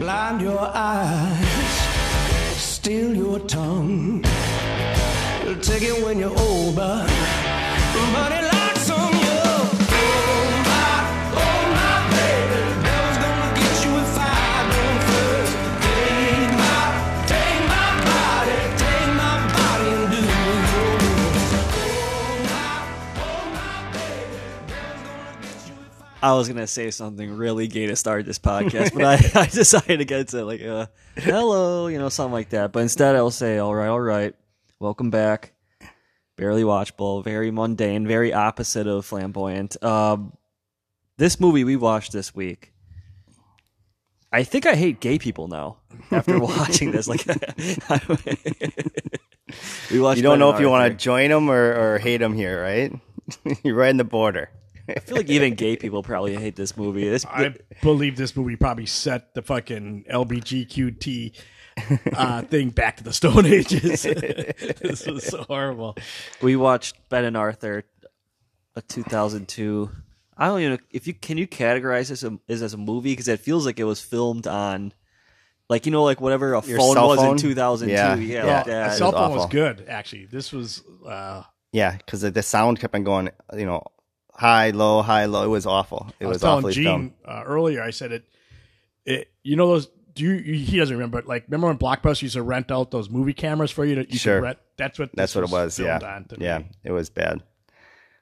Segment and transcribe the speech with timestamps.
[0.00, 1.74] blind your eyes,
[2.56, 4.22] steal your tongue.
[5.60, 6.34] Take it when you're
[6.74, 7.06] but
[8.12, 8.49] money
[26.22, 26.34] I.
[26.34, 30.34] Was gonna say something really gay to start this podcast, but I, I decided against
[30.34, 30.44] it.
[30.44, 30.86] Like, uh,
[31.16, 32.72] hello, you know, something like that.
[32.72, 34.34] But instead, I'll say, all right, all right,
[34.78, 35.52] welcome back.
[36.36, 39.82] Barely watchable, very mundane, very opposite of flamboyant.
[39.84, 40.32] Um,
[41.18, 42.72] this movie we watched this week.
[44.32, 45.78] I think I hate gay people now
[46.10, 47.08] after watching this.
[47.08, 47.26] Like,
[49.90, 50.18] we watched.
[50.18, 52.92] You don't know if you want to join them or, or hate them here, right?
[53.62, 54.50] You're right in the border.
[54.96, 57.08] I feel like even gay people probably hate this movie.
[57.08, 61.36] This I believe this movie probably set the fucking LBGQT
[62.14, 64.02] uh, thing back to the Stone Ages.
[64.80, 65.96] this was so horrible.
[66.42, 67.84] We watched Ben and Arthur,
[68.76, 69.90] a 2002.
[70.36, 73.12] I don't even know if you can you categorize this as, as, as a movie
[73.12, 74.94] because it feels like it was filmed on,
[75.68, 77.92] like you know, like whatever a Your phone cell was in 2002.
[77.92, 78.56] Yeah, Yeah, yeah.
[78.56, 78.96] like A that.
[78.98, 79.48] cell phone was awful.
[79.50, 80.24] good, actually.
[80.26, 83.82] This was uh, Yeah, because the, the sound kept on going, you know,
[84.40, 85.44] high, low, high, low.
[85.44, 86.06] It was awful.
[86.18, 87.12] It I was, was, telling awfully Gene filmed.
[87.26, 87.82] uh, earlier.
[87.82, 88.24] I said it.
[89.04, 89.88] It you know those.
[90.14, 91.18] Do you, he doesn't remember?
[91.22, 93.94] But like, remember when Blockbuster used to rent out those movie cameras for you?
[93.94, 94.40] To, you could Sure.
[94.40, 95.10] rent, that's what.
[95.14, 95.78] That's what it was.
[95.78, 96.70] Yeah, on yeah, me.
[96.84, 97.42] it was bad.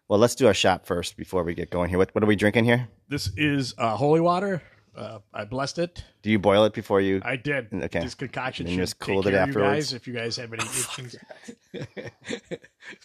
[0.08, 1.98] Well, let's do our shot first before we get going here.
[1.98, 2.88] What, what are we drinking here?
[3.08, 4.62] This is uh, holy water.
[4.96, 6.02] Uh, I blessed it.
[6.22, 7.20] Do you boil it before you?
[7.24, 7.68] I did.
[7.72, 8.00] Okay.
[8.00, 9.76] This concoction And should just take cooled it care of you afterwards?
[9.76, 11.16] guys if you guys have any itchings.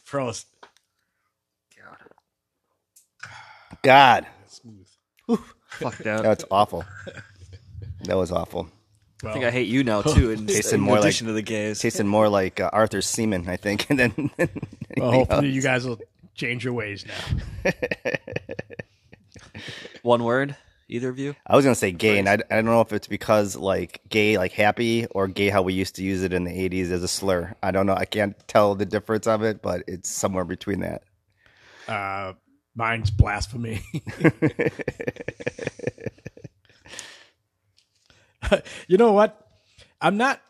[0.08, 0.46] Prost.
[1.78, 1.98] God,
[3.84, 5.40] Smooth.
[5.70, 6.24] Fuck that.
[6.24, 6.86] that's awful.
[8.04, 8.70] That was awful.
[9.26, 10.32] I think I hate you now too.
[10.32, 11.80] In, Tasted in more like- to the gays.
[11.80, 14.32] Tasted more like uh, Arthur's semen, I think, and then.
[14.98, 15.56] Well, hopefully else.
[15.56, 16.00] you guys will
[16.36, 17.72] change your ways now.
[20.02, 20.56] One word,
[20.90, 21.36] either of you.
[21.48, 24.38] I was gonna say gay, and I, I don't know if it's because like gay,
[24.38, 27.08] like happy, or gay how we used to use it in the '80s as a
[27.08, 27.56] slur.
[27.64, 27.96] I don't know.
[27.96, 31.04] I can't tell the difference of it, but it's somewhere between that.
[31.88, 32.34] Uh,
[32.76, 33.82] mine's blasphemy.
[38.88, 39.40] you know what?
[40.02, 40.42] I'm not.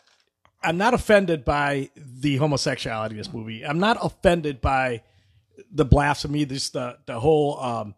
[0.66, 3.66] I'm not offended by the homosexuality in this movie.
[3.66, 5.04] I'm not offended by
[5.72, 6.46] the blasphemy.
[6.46, 7.96] This the the whole um,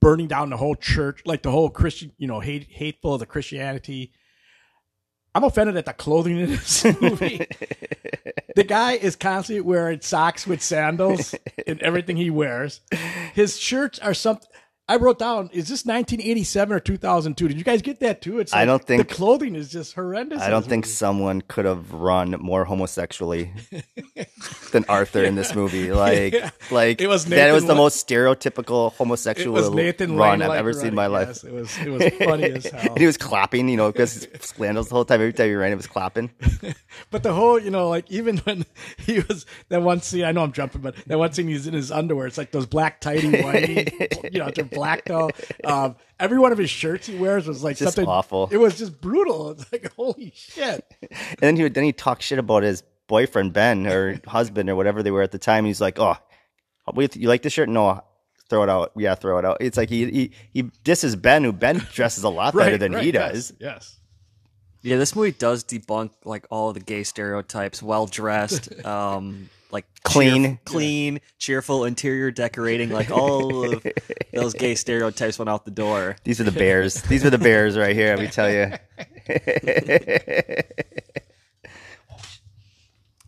[0.00, 3.26] burning down the whole church, like the whole Christian, you know, hate hateful of the
[3.26, 4.12] Christianity.
[5.34, 7.46] I'm offended at the clothing in this movie.
[8.54, 11.34] The guy is constantly wearing socks with sandals
[11.66, 12.80] in everything he wears.
[13.32, 14.48] His shirts are something.
[14.86, 17.48] I wrote down, is this 1987 or 2002?
[17.48, 18.38] Did you guys get that too?
[18.38, 20.42] It's I don't think- the clothing is just horrendous.
[20.42, 23.50] I don't think someone could have run more homosexually
[24.72, 25.90] than Arthur in this movie.
[26.04, 26.34] Like,
[26.70, 30.72] like It was that Nathan was the most stereotypical homosexual Nathan run I've like ever
[30.74, 31.28] seen in my life.
[31.28, 31.44] yes.
[31.44, 32.80] It was it was funny as hell.
[32.90, 35.20] And he was clapping, you know, because scandals the whole time.
[35.20, 36.30] Every time he ran, he was clapping.
[37.10, 38.66] But the whole, you know, like even when
[38.98, 41.74] he was that one scene, I know I'm jumping, but that one scene he's in
[41.74, 42.26] his underwear.
[42.26, 45.30] It's like those black tighty whitey, you know, black though.
[45.64, 48.48] Um, every one of his shirts he wears was like Just something awful.
[48.50, 49.50] It was just brutal.
[49.58, 50.84] It's like holy shit.
[51.10, 54.76] And then he would then he talked shit about his boyfriend Ben or husband or
[54.76, 55.64] whatever they were at the time.
[55.64, 56.16] He's like, "Oh,
[56.96, 57.68] you like this shirt?
[57.68, 58.02] No,
[58.48, 58.92] throw it out.
[58.96, 62.28] Yeah, throw it out." It's like he he he disses Ben, who Ben dresses a
[62.28, 63.52] lot better than right, he yes, does.
[63.60, 64.00] Yes.
[64.82, 67.82] Yeah, this movie does debunk like all of the gay stereotypes.
[67.82, 70.42] Well dressed, um, like Clean.
[70.44, 72.88] cheer- clean, cheerful interior decorating.
[72.90, 73.86] Like all of
[74.32, 76.16] those gay stereotypes went out the door.
[76.24, 77.02] These are the bears.
[77.02, 78.16] These are the bears right here.
[78.16, 78.72] Let me tell you.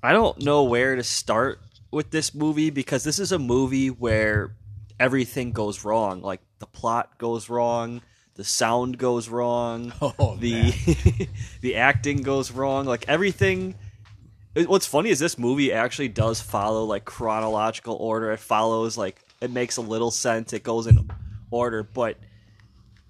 [0.02, 4.54] I don't know where to start with this movie because this is a movie where
[5.00, 6.22] everything goes wrong.
[6.22, 8.02] Like the plot goes wrong,
[8.34, 10.72] the sound goes wrong, Oh, the
[11.60, 12.86] the acting goes wrong.
[12.86, 13.74] Like everything.
[14.56, 18.32] It- What's funny is this movie actually does follow like chronological order.
[18.32, 20.52] It follows like it makes a little sense.
[20.52, 21.08] It goes in
[21.50, 22.16] order, but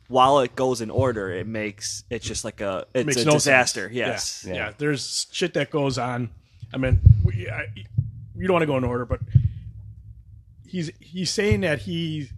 [0.08, 3.32] while it goes in order, it makes it's just like a it's Makes a no
[3.32, 3.82] disaster.
[3.86, 3.94] sense.
[3.96, 4.44] Yes.
[4.46, 4.54] Yeah.
[4.54, 4.72] yeah.
[4.76, 6.30] There's shit that goes on.
[6.74, 7.66] I mean, we, I,
[8.36, 9.20] you don't want to go in order, but
[10.66, 12.32] he's he's saying that he's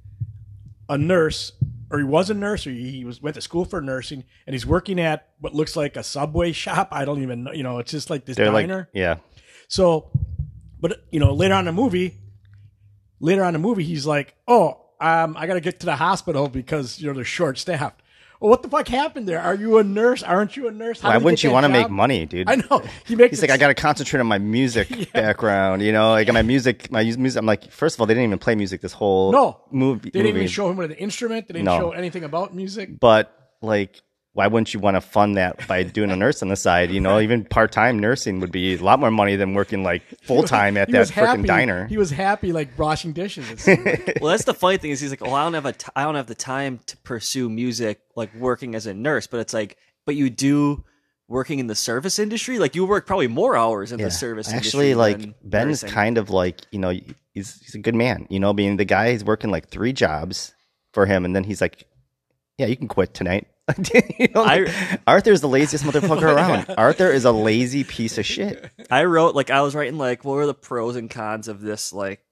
[0.89, 1.53] a nurse,
[1.91, 4.67] or he was a nurse, or he was went to school for nursing, and he's
[4.67, 6.89] working at what looks like a subway shop.
[6.93, 7.53] I don't even know.
[7.53, 8.89] You know, it's just like this They're like, diner.
[8.93, 9.17] yeah,
[9.69, 10.11] So,
[10.81, 12.15] but you know, later on in the movie,
[13.21, 15.97] later on in the movie, he's like, "Oh, um, I got to get to the
[15.97, 18.03] hospital because you know they're short staffed."
[18.41, 19.41] Well, what the fuck happened there?
[19.41, 20.23] Are you a nurse?
[20.23, 21.01] Aren't you a nurse?
[21.01, 22.49] How Why wouldn't you want to make money, dude?
[22.49, 22.83] I know.
[23.07, 25.83] He makes He's like, I got to concentrate on my music background.
[25.83, 27.39] You know, like my music, my music.
[27.39, 29.61] I'm like, first of all, they didn't even play music this whole No.
[29.71, 30.11] movie.
[30.11, 30.39] They didn't movie.
[30.41, 31.49] even show him with an instrument.
[31.49, 31.79] They didn't No.
[31.79, 32.99] show anything about music.
[33.01, 34.01] But like,
[34.35, 36.91] why wouldn't you want to fund that by doing a nurse on the side?
[36.93, 40.03] You know, even part time nursing would be a lot more money than working like
[40.23, 41.87] full time at that freaking diner.
[41.89, 43.51] He was happy, like washing dishes.
[43.51, 44.19] It seemed like.
[44.21, 46.05] Well, that's the funny thing is he's like, well, I don't have a, t- I
[46.05, 49.77] don't have the time to pursue music like working as a nurse, but it's like,
[50.07, 50.85] but you do
[51.27, 52.59] working in the service industry.
[52.61, 54.07] Like you work probably more hours in Yeah.
[54.07, 54.69] the service industry.
[54.69, 55.13] Actually, industry.
[55.13, 55.95] like than Ben's nursing.
[55.95, 56.91] kind of like you know
[57.35, 58.27] he's he's a good man.
[58.31, 60.55] You know, being the guy he's working like three jobs
[60.93, 61.85] for him, and then he's like,
[62.57, 63.49] "Yeah, you can quit tonight."
[64.19, 64.69] you know, like,
[65.07, 66.75] Arthur's the laziest motherfucker around.
[66.77, 68.71] Arthur is a lazy piece of shit.
[68.91, 71.93] I wrote like I was writing like what were the pros and cons of this
[71.93, 72.25] like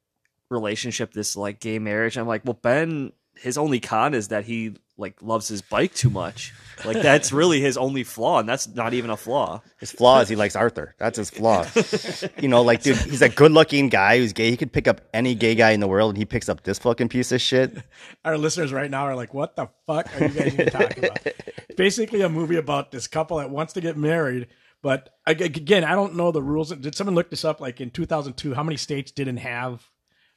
[0.50, 2.17] relationship, this like gay marriage.
[2.17, 6.11] I'm like, well, Ben, his only con is that he like loves his bike too
[6.11, 6.55] much.
[6.84, 9.62] Like that's really his only flaw, and that's not even a flaw.
[9.78, 10.94] His flaw is he likes Arthur.
[10.99, 11.67] That's his flaw.
[12.40, 14.50] you know, like dude, he's a good-looking guy who's gay.
[14.50, 16.78] He could pick up any gay guy in the world, and he picks up this
[16.78, 17.76] fucking piece of shit.
[18.25, 21.26] Our listeners right now are like, "What the fuck are you guys even talking about?"
[21.76, 24.49] Basically, a movie about this couple that wants to get married,
[24.82, 26.70] but again, I don't know the rules.
[26.70, 27.61] Did someone look this up?
[27.61, 29.88] Like in 2002, how many states didn't have?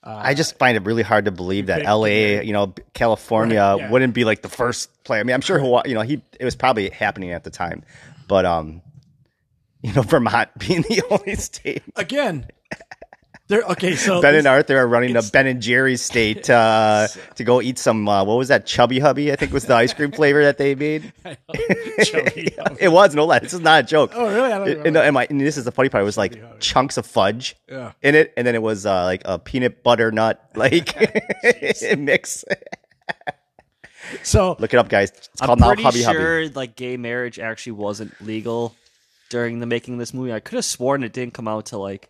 [0.04, 3.92] I just find it really hard to believe that L.A., you know, California Right, yeah.
[3.92, 5.20] wouldn't be like the first play.
[5.20, 7.84] I mean, I'm sure Hawaii, you know, he it was probably happening at the time,
[8.28, 8.82] but um,
[9.82, 11.84] you know, Vermont being the only state.
[11.96, 12.48] Again,
[13.50, 13.96] they're okay.
[13.96, 17.78] So Ben and Arthur are running the Ben and Jerry's state uh, to go eat
[17.78, 18.08] some.
[18.08, 18.66] Uh, what was that?
[18.66, 21.12] Chubby Hubby, I think was the ice cream flavor that they made.
[22.04, 23.40] Chubby It was no lie.
[23.40, 24.12] This is not a joke.
[24.16, 24.52] Oh, really?
[24.54, 24.88] I don't It- remember.
[24.88, 26.02] and, and my, and this is the funny part.
[26.02, 27.92] It was like chunks of fudge Yeah.
[28.02, 30.96] in it, and then it was uh, like a peanut butter nut like
[31.98, 32.46] mix.
[34.24, 35.10] so Look it up, guys.
[35.10, 36.54] It's I'm called now pretty Hubby sure Hubby.
[36.56, 38.76] like gay marriage actually wasn't legal
[39.30, 40.34] during the making of this movie.
[40.34, 42.10] I could have sworn it didn't come out till like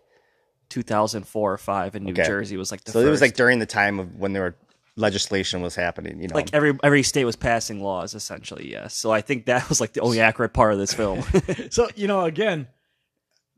[0.70, 2.26] 2004 or five in New Okay.
[2.26, 3.08] Jersey was like the So first.
[3.08, 4.56] it was like during the time of when there were
[4.96, 6.22] legislation was happening.
[6.22, 8.72] You know, like every every state was passing laws essentially.
[8.72, 11.24] Yes, so I think that was like the only accurate part of this film.
[11.70, 12.68] so you know again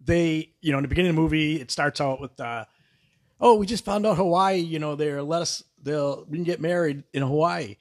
[0.03, 2.65] they you know in the beginning of the movie it starts out with uh
[3.39, 6.59] oh we just found out hawaii you know they're let us they'll we can get
[6.59, 7.75] married in hawaii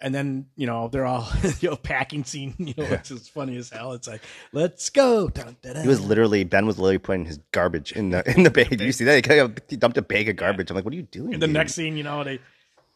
[0.00, 1.28] and then you know they're all
[1.60, 5.28] you know packing scene you know it's is funny as hell it's like let's go
[5.28, 5.82] Dun, dun, dun.
[5.82, 8.70] he was literally Ben was literally putting his garbage in the in the bag.
[8.70, 9.16] Did you see that?
[9.16, 10.70] He, kind of- he dumped a bag of garbage.
[10.70, 11.34] I'm like, what are you doing?
[11.34, 11.54] and the dude?
[11.54, 12.38] next scene you know they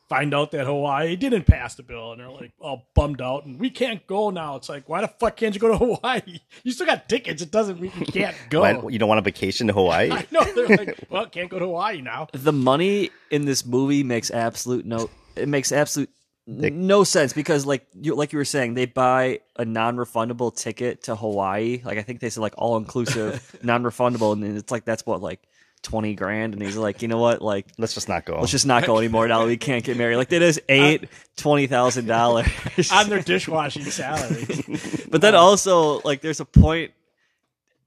[0.08, 3.58] find out that hawaii didn't pass the bill and they're like all bummed out and
[3.58, 6.20] we can't go now it's like why the fuck can't you go to hawaii
[6.62, 9.22] you still got tickets it doesn't mean you can't go Why- you don't want a
[9.22, 10.10] vacation to Hawaii?
[10.12, 12.28] I know they're like, well, can't go to Hawaii now.
[12.32, 16.10] the money in this movie makes absolute no it makes absolute
[16.46, 21.16] no sense because like you like you were saying they buy a non-refundable ticket to
[21.16, 21.80] Hawaii.
[21.84, 25.40] Like I think they said like all inclusive non-refundable and it's like that's what like
[25.82, 26.52] 20 grand?
[26.54, 27.40] And he's like you know what?
[27.42, 28.38] Like Let's just not go.
[28.40, 30.16] let's just not go anymore now we can't get married.
[30.16, 32.46] Like that is eight twenty thousand dollars.
[32.92, 34.46] On their dishwashing salary.
[35.10, 36.90] But then also, like, there's a point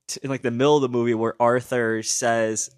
[0.08, 2.70] t- in like the middle of the movie where Arthur says,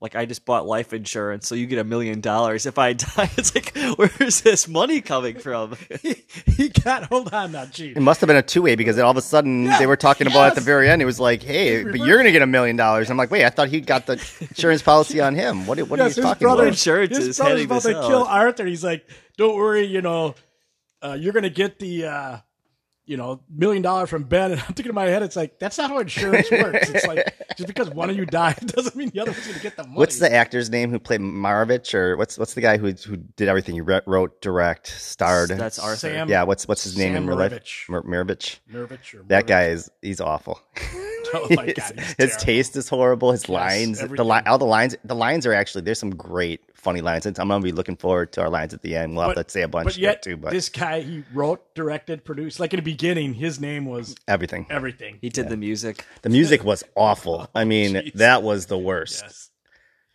[0.00, 3.30] "Like, I just bought life insurance, so you get a million dollars if I die."
[3.36, 5.76] It's like, where's this money coming from?
[6.56, 7.94] he got, hold on now, Gene.
[7.96, 10.26] It must have been a two way because all of a sudden they were talking
[10.26, 11.00] about at the very end.
[11.02, 13.44] It was like, "Hey, but you're going to get a million dollars." I'm like, "Wait,
[13.44, 15.66] I thought he got the insurance policy on him.
[15.66, 15.78] What?
[15.88, 18.06] What Yes, are you talking brother, about?" Insurance his is brother's about this to out.
[18.08, 18.66] kill Arthur.
[18.66, 20.34] He's like, don't worry, you know,
[21.02, 22.38] uh, you're going to get the, uh,
[23.06, 24.52] you know, million dollars from Ben.
[24.52, 26.90] And I'm thinking in my head, it's like, that's not how insurance works.
[26.90, 29.62] It's like, just because one of you died doesn't mean the other one's going to
[29.62, 29.96] get the money.
[29.96, 33.48] What's the actor's name who played Maravich, or what's what's the guy who who did
[33.48, 33.74] everything?
[33.74, 35.50] He wrote, direct, starred.
[35.50, 35.96] That's Arthur.
[35.96, 36.42] Sam- yeah.
[36.42, 37.52] What's what's his name Sam in real life?
[37.52, 37.88] Maravich.
[37.88, 39.28] Mar- Maravich.
[39.28, 40.60] That guy is he's awful.
[41.50, 42.00] Oh my God.
[42.18, 43.32] his taste is horrible.
[43.32, 44.26] His lines, the everything.
[44.28, 47.26] li- all the lines, the lines are actually there's some great funny lines.
[47.26, 49.16] And I'm gonna be looking forward to our lines at the end.
[49.16, 52.24] We'll have to say a bunch but yet, too, but this guy, he wrote, directed,
[52.24, 52.60] produced.
[52.60, 54.66] Like in the beginning, his name was everything.
[54.70, 55.18] everything.
[55.20, 56.04] He did the music.
[56.22, 57.48] The music was awful.
[57.54, 58.12] Oh, I mean, jeez.
[58.14, 59.22] that was the worst.
[59.24, 59.50] Yes.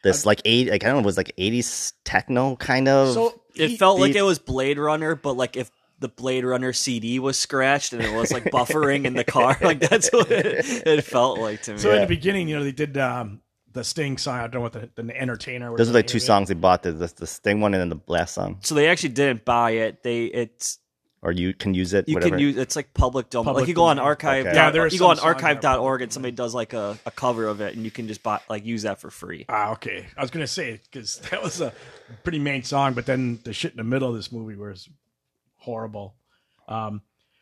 [0.03, 3.13] This like eight, like I don't know, it was like 80s techno kind of.
[3.13, 5.69] So It he- felt like it was Blade Runner, but like if
[6.01, 9.79] the Blade Runner CD was scratched and it was like buffering in the car, like
[9.79, 11.77] that's what it, it felt like to me.
[11.77, 13.41] So in the beginning, you know, they did um,
[13.71, 14.39] the Sting song.
[14.39, 15.71] I don't know what the, the Entertainer.
[15.71, 15.77] Was.
[15.77, 16.21] Those are like the two it.
[16.21, 16.83] songs they bought.
[16.83, 19.71] The, the the Sting one and then the last song, so they actually didn't buy
[19.71, 20.03] it.
[20.03, 20.79] They it's
[21.23, 22.09] or you can use it.
[22.09, 22.31] You whatever.
[22.31, 23.45] can use it's like public domain.
[23.45, 24.47] Public like you go on archive.
[24.47, 24.55] Okay.
[24.55, 26.73] Yeah, dot- there are you go on some songs that archive.org and somebody does like
[26.73, 29.45] a, a cover of it and you can just buy like use that for free.
[29.47, 30.07] Ah, okay.
[30.17, 31.73] I was gonna say because that was a
[32.23, 34.89] pretty main song, but then the shit in the middle of this movie was
[35.61, 36.15] horrible.
[36.67, 37.01] Um,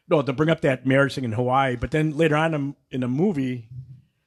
[0.10, 1.76] no, to bring up that marriage thing in Hawaii.
[1.76, 3.70] But then later on in, in the movie,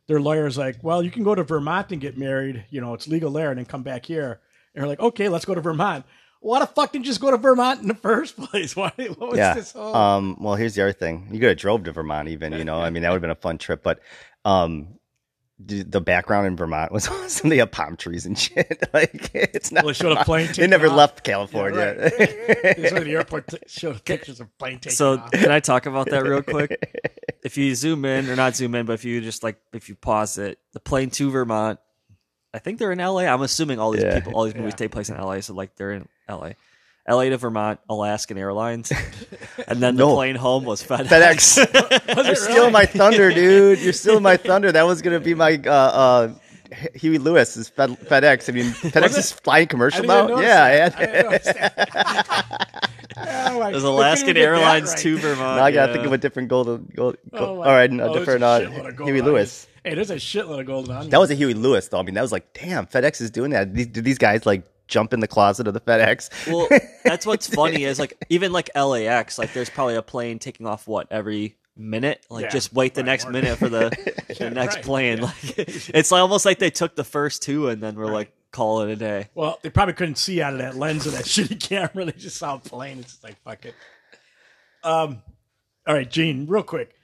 [0.06, 2.64] their lawyer's like, well, you can go to Vermont and get married.
[2.70, 4.40] You know, it's legal there, and then come back here.
[4.74, 6.04] And they're like, okay, let's go to Vermont.
[6.40, 8.74] Why the fuck didn't you just go to Vermont in the first place?
[8.76, 8.92] Why?
[8.96, 9.54] What was yeah.
[9.54, 9.94] this whole?
[9.94, 11.28] Um, well, here's the other thing.
[11.30, 12.52] You could have drove to Vermont, even.
[12.52, 13.82] You know, I mean, that would have been a fun trip.
[13.82, 14.00] But
[14.44, 14.98] um,
[15.64, 17.50] the the background in Vermont was awesome.
[17.50, 18.82] They have palm trees and shit.
[18.92, 19.84] like it's not.
[19.84, 20.96] Well, they showed a plane They never off.
[20.96, 21.96] left California.
[22.00, 22.16] right.
[22.18, 25.30] They just went to the airport to show pictures of plane taking So off.
[25.30, 26.78] can I talk about that real quick?
[27.44, 29.94] if you zoom in or not zoom in, but if you just like if you
[29.94, 31.78] pause it, the plane to Vermont,
[32.54, 33.20] I think they're in LA.
[33.22, 34.14] I'm assuming all these Yeah.
[34.14, 34.76] people, all these movies Yeah.
[34.76, 36.50] take place in LA, so like they're in LA.
[37.08, 38.92] LA to Vermont, Alaskan Airlines,
[39.68, 40.14] and then the No.
[40.14, 41.64] plane home was FedEx.
[41.66, 42.16] FedEx.
[42.26, 43.80] You're stealing my thunder, dude.
[43.80, 44.70] You're stealing my thunder.
[44.70, 46.34] That was gonna be my uh, uh,
[46.94, 48.48] Huey Lewis is Fed, FedEx.
[48.48, 50.26] I mean, FedEx is flying I commercial didn't now.
[50.28, 50.94] notice Yeah, that.
[50.94, 50.98] yeah.
[50.98, 52.88] I didn't notice that.
[53.14, 54.98] Oh, my- There's we couldn't Alaskan get that Airlines right.
[54.98, 55.38] to Vermont.
[55.58, 55.96] Now I gotta yeah.
[55.96, 56.90] think of a different golden.
[56.96, 58.42] Gold, Oh, gold, my- all right, no, oh, there's different.
[58.42, 59.26] a Uh, shitload of golden Huey onions.
[59.26, 59.66] Lewis.
[59.84, 61.10] Hey, there's a shitload of golden onions.
[61.10, 61.98] That was a Huey Lewis though.
[61.98, 63.74] I mean, that was like, damn, FedEx is doing that.
[63.74, 66.52] These, did these guys like jump in the closet of the FedEx?
[66.52, 66.68] well,
[67.04, 70.86] that's what's funny is like even like LAX, like there's probably a plane taking off
[70.86, 72.24] what every minute.
[72.28, 73.88] Like Yeah, just wait the right, next or- minute for the,
[74.38, 75.20] the next right, plane.
[75.22, 78.82] Like it's like, almost like they took the first two and then we're like call
[78.82, 79.28] it a day.
[79.34, 82.04] Well, they probably couldn't see out of that lens of that shitty camera.
[82.04, 82.98] They just saw a plane.
[82.98, 83.74] It's just like fuck it.
[84.84, 85.22] Um,
[85.86, 86.94] all right, Gene, real quick.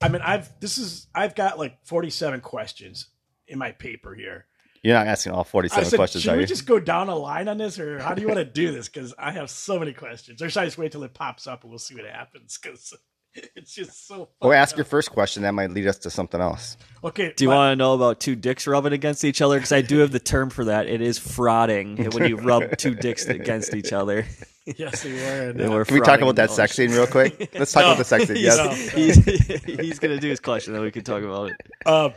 [0.00, 3.06] I mean, I've this is I've got like forty seven questions
[3.46, 4.46] in my paper here.
[4.82, 6.46] You're not asking all I 47 said, questions, should are we you?
[6.46, 8.88] just go down a line on this, or how do you want to do this?
[8.88, 10.40] Because I have so many questions.
[10.42, 12.58] Or should I just wait till it pops up and we'll see what happens?
[12.62, 12.94] Because
[13.56, 14.28] it's just so.
[14.40, 14.78] Or ask up.
[14.78, 15.42] your first question.
[15.42, 16.76] That might lead us to something else.
[17.04, 17.32] Okay.
[17.36, 19.56] Do you my- want to know about two dicks rubbing against each other?
[19.56, 20.86] Because I do have the term for that.
[20.86, 24.26] It is frotting when you rub two dicks against each other.
[24.76, 25.48] Yes, they were.
[25.48, 27.48] and, uh, were Can we talk frotting about that the sex scene real quick?
[27.58, 27.86] Let's talk No.
[27.92, 28.36] about the sex scene.
[28.36, 28.92] He's, Yes.
[28.92, 28.98] No.
[28.98, 31.56] he's, he's gonna do his question, then we can talk about it.
[31.86, 32.10] Uh,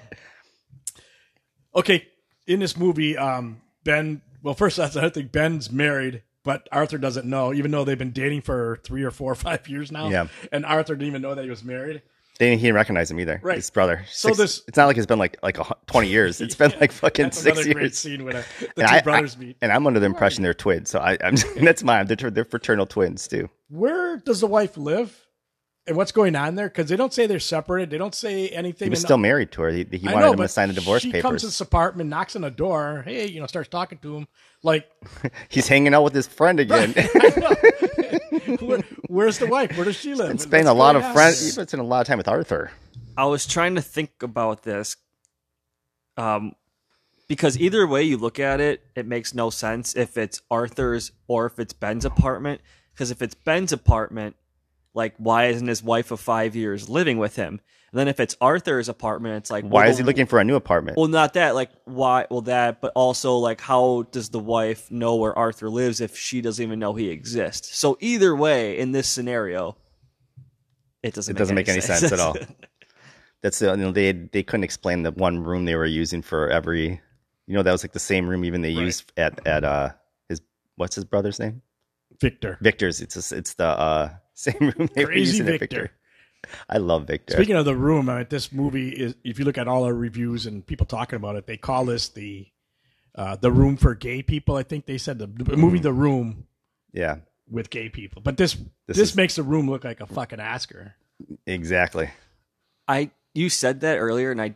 [1.73, 2.05] okay,
[2.51, 4.21] in this movie, um, Ben.
[4.43, 8.11] Well, first, that's I think Ben's married, but Arthur doesn't know, even though they've been
[8.11, 10.09] dating for three or four or five years now.
[10.09, 10.27] Yeah.
[10.51, 12.01] and Arthur didn't even know that he was married.
[12.39, 13.39] They didn't, he didn't recognize him either.
[13.43, 13.57] Right.
[13.57, 14.03] His brother.
[14.09, 16.41] So Six- this- It's not like it's been like like a, 20 years.
[16.41, 17.97] It's been like fucking That's six another great years.
[17.99, 19.57] scene when uh, the And two I- brothers I- meet.
[19.61, 20.89] and I'm under the impression they're twins.
[20.89, 22.07] So I, I'm that's mine.
[22.07, 23.47] They're, they're fraternal twins too.
[23.69, 25.20] Where does the wife live?
[25.91, 26.69] And what's going on there?
[26.69, 27.89] Because they don't say they're separated.
[27.89, 28.85] They don't say anything.
[28.85, 29.71] He was And- still married to her.
[29.71, 31.41] He, he wanted know, him to sign the divorce she comes to papers.
[31.41, 33.01] this apartment, knocks on the door.
[33.05, 34.27] Hey, you know, starts talking to him.
[34.63, 34.89] Like,
[35.49, 36.91] He's hanging out with his friend again.
[38.61, 39.75] where, where's the wife?
[39.75, 40.29] Where does she live?
[40.29, 41.39] and spending a What's lot going of on friends.
[41.39, 41.45] there?
[41.47, 42.71] He's been spending a lot of time with Arthur.
[43.17, 44.95] I was trying to think about this,
[46.15, 46.53] um,
[47.27, 51.47] because either way you look at it, it makes no sense if it's Arthur's or
[51.47, 52.61] if it's Ben's apartment.
[52.93, 54.37] Because if it's Ben's apartment,
[54.93, 57.59] like why isn't his wife of five years living with him?
[57.91, 60.45] And then if it's Arthur's apartment, it's like Why well, is he looking for a
[60.45, 60.97] new apartment?
[60.97, 61.55] Well, not that.
[61.55, 62.25] Like why?
[62.29, 62.79] Well, that.
[62.79, 66.79] But also, like, how does the wife know where Arthur lives if she doesn't even
[66.79, 67.77] know he exists?
[67.77, 69.75] So either way, in this scenario,
[71.03, 71.35] it doesn't.
[71.35, 72.37] it doesn't make any sense, at all.
[73.43, 76.49] That's the, you know, they they couldn't explain the one room they were using for
[76.49, 77.01] every.
[77.47, 78.85] You know that was like the same room even they Right.
[78.85, 79.89] used at at uh
[80.29, 80.41] his
[80.77, 81.61] what's his brother's name
[82.21, 82.57] Victor.
[82.61, 83.01] Victor's.
[83.01, 84.09] It's just, it's the uh
[84.41, 85.59] same room they were Crazy using Victor.
[85.67, 85.91] Victor.
[86.69, 87.35] I love Victor.
[87.35, 89.15] Speaking of the room, I mean, this movie is.
[89.23, 92.09] If you look at all our reviews and people talking about it, they call this
[92.09, 92.47] the
[93.15, 94.55] uh, the room for gay people.
[94.55, 96.47] I think they said the, the movie The Room
[96.93, 97.17] yeah,
[97.49, 98.21] with gay people.
[98.23, 98.53] But this
[98.87, 100.95] this, This is- makes the room look like a fucking Oscar.
[101.45, 102.09] exactly.
[102.87, 104.55] I you said that earlier, and I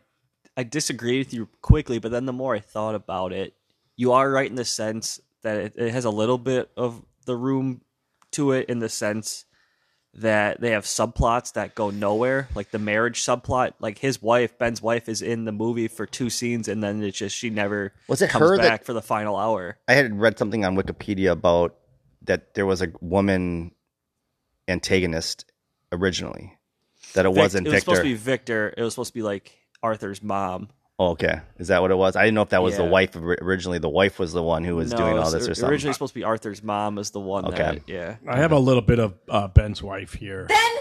[0.57, 1.99] I disagree with you quickly.
[1.99, 3.53] But then the more I thought about it,
[3.95, 7.35] you are right in the sense that it, it has a little bit of the
[7.35, 7.81] room
[8.31, 9.45] to it in the sense
[10.17, 13.73] that they have subplots that go nowhere, like the marriage subplot.
[13.79, 17.17] Like his wife, Ben's wife, is in the movie for two scenes, and then it's
[17.17, 19.77] just she never Was it comes her that- back for the final hour.
[19.87, 21.75] I had read something on Wikipedia about
[22.23, 23.71] that there was a woman
[24.67, 25.45] antagonist
[25.91, 26.53] originally.
[27.13, 27.85] That it Vic- wasn't it was Victor.
[27.91, 28.73] supposed to be Victor.
[28.77, 29.53] It was supposed to be like
[29.83, 30.69] Arthur's mom.
[30.99, 32.15] Oh, okay, is that what it was?
[32.15, 33.79] I didn't know if that was the wife ori- originally.
[33.79, 35.71] The wife was the one who was No, doing all this or something.
[35.71, 37.45] Originally supposed to be Arthur's mom is the one.
[37.45, 37.57] Okay.
[37.57, 38.15] That, yeah.
[38.27, 40.45] I have a little bit of uh, Ben's wife here.
[40.49, 40.73] Then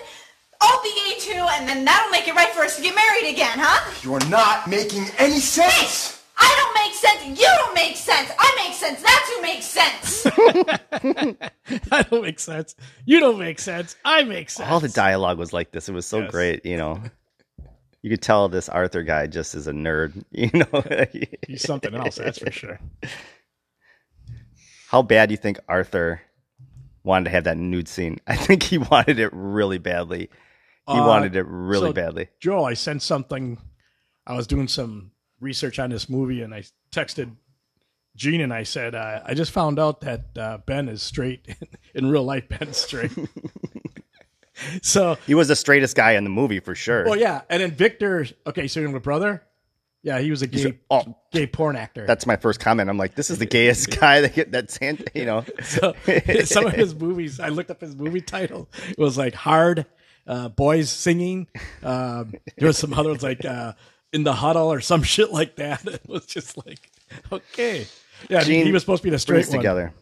[0.60, 3.30] I'll be gay too, and then that'll make it right for us to get married
[3.32, 3.92] again, huh?
[4.02, 6.22] You're not making any sense!
[6.36, 7.40] I don't make sense.
[7.40, 8.30] You don't make sense.
[8.38, 9.02] I make sense.
[9.02, 10.26] That's who makes sense.
[11.92, 12.74] I don't make sense.
[13.04, 13.94] You don't make sense.
[14.04, 14.68] I make sense.
[14.68, 15.88] all the dialogue was like this.
[15.88, 16.30] It was so Yes.
[16.32, 17.00] great, you know.
[18.04, 21.16] You could tell this Arthur guy just is a nerd, you know.
[21.48, 22.78] He's something else, that's for sure.
[24.88, 26.20] How bad do you think Arthur
[27.02, 28.18] wanted to have that nude scene.
[28.26, 30.28] I think he wanted it really badly.
[30.86, 32.28] He Uh, wanted it really so- badly.
[32.40, 33.56] Joel, I sent something.
[34.26, 37.36] I was doing some research on this movie, and I texted
[38.16, 41.56] Gene, and I said, uh, "I just found out that uh, Ben is straight
[41.94, 42.48] in real life.
[42.48, 43.12] Ben's straight."
[44.82, 47.04] so, He was the straightest guy in the movie for sure.
[47.04, 48.26] well, yeah, and then Victor.
[48.46, 49.42] Okay, so you have a brother.
[50.04, 51.16] Yeah, he was a gay, oh.
[51.32, 52.06] gay porn actor.
[52.06, 52.90] That's my first comment.
[52.90, 54.78] I'm like, this is the gayest guy that get that's
[55.14, 55.46] you know.
[55.62, 55.94] so
[56.44, 59.86] some of his movies i looked up his movie title it was like hard
[60.26, 61.46] uh, boys singing
[61.82, 63.72] um, there was some other ones like uh,
[64.12, 66.90] in the huddle or some shit like that it was just like
[67.32, 67.86] okay
[68.28, 69.94] yeah he- Gene, he was supposed to be the Bring straight this one together.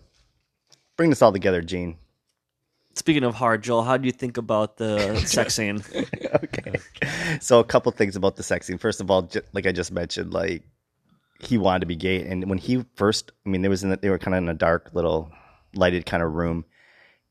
[0.97, 1.97] Bring this all together, Gene.
[2.95, 5.83] Speaking of hard, Joel, how do you think about the sex scene?
[6.45, 6.75] okay.
[7.41, 8.79] So a couple things about the sex scene.
[8.79, 10.63] First of all, ju- like I just mentioned, like
[11.41, 13.97] he wanted to be gay, and when he first, I mean, there was in the,
[13.97, 15.31] they were kind of in a dark little
[15.75, 16.65] lighted kind of room,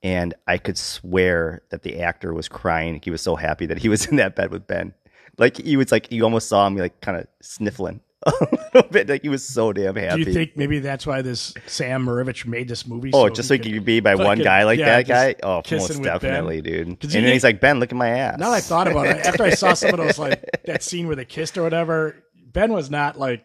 [0.01, 3.00] and I could swear that the actor was crying.
[3.03, 4.94] He was so happy that he was in that bed with Ben.
[5.38, 9.10] Like he was like you almost saw him like kind of sniffling a little bit.
[9.10, 10.24] Like he was so damn happy.
[10.24, 13.56] do you think maybe that's why this sam Marovich made this movie Oh, just so
[13.56, 15.36] he could be by one guy like yeah, that guy?
[15.44, 16.88] Oh, most definitely, dude.
[16.88, 18.38] And then he's like, Ben, look at my ass.
[18.38, 21.08] now that i thought about it after i saw some of those like that scene
[21.08, 22.16] where they kissed or whatever
[22.54, 23.44] ben was not like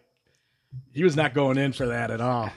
[0.93, 2.51] he was not going in for that at all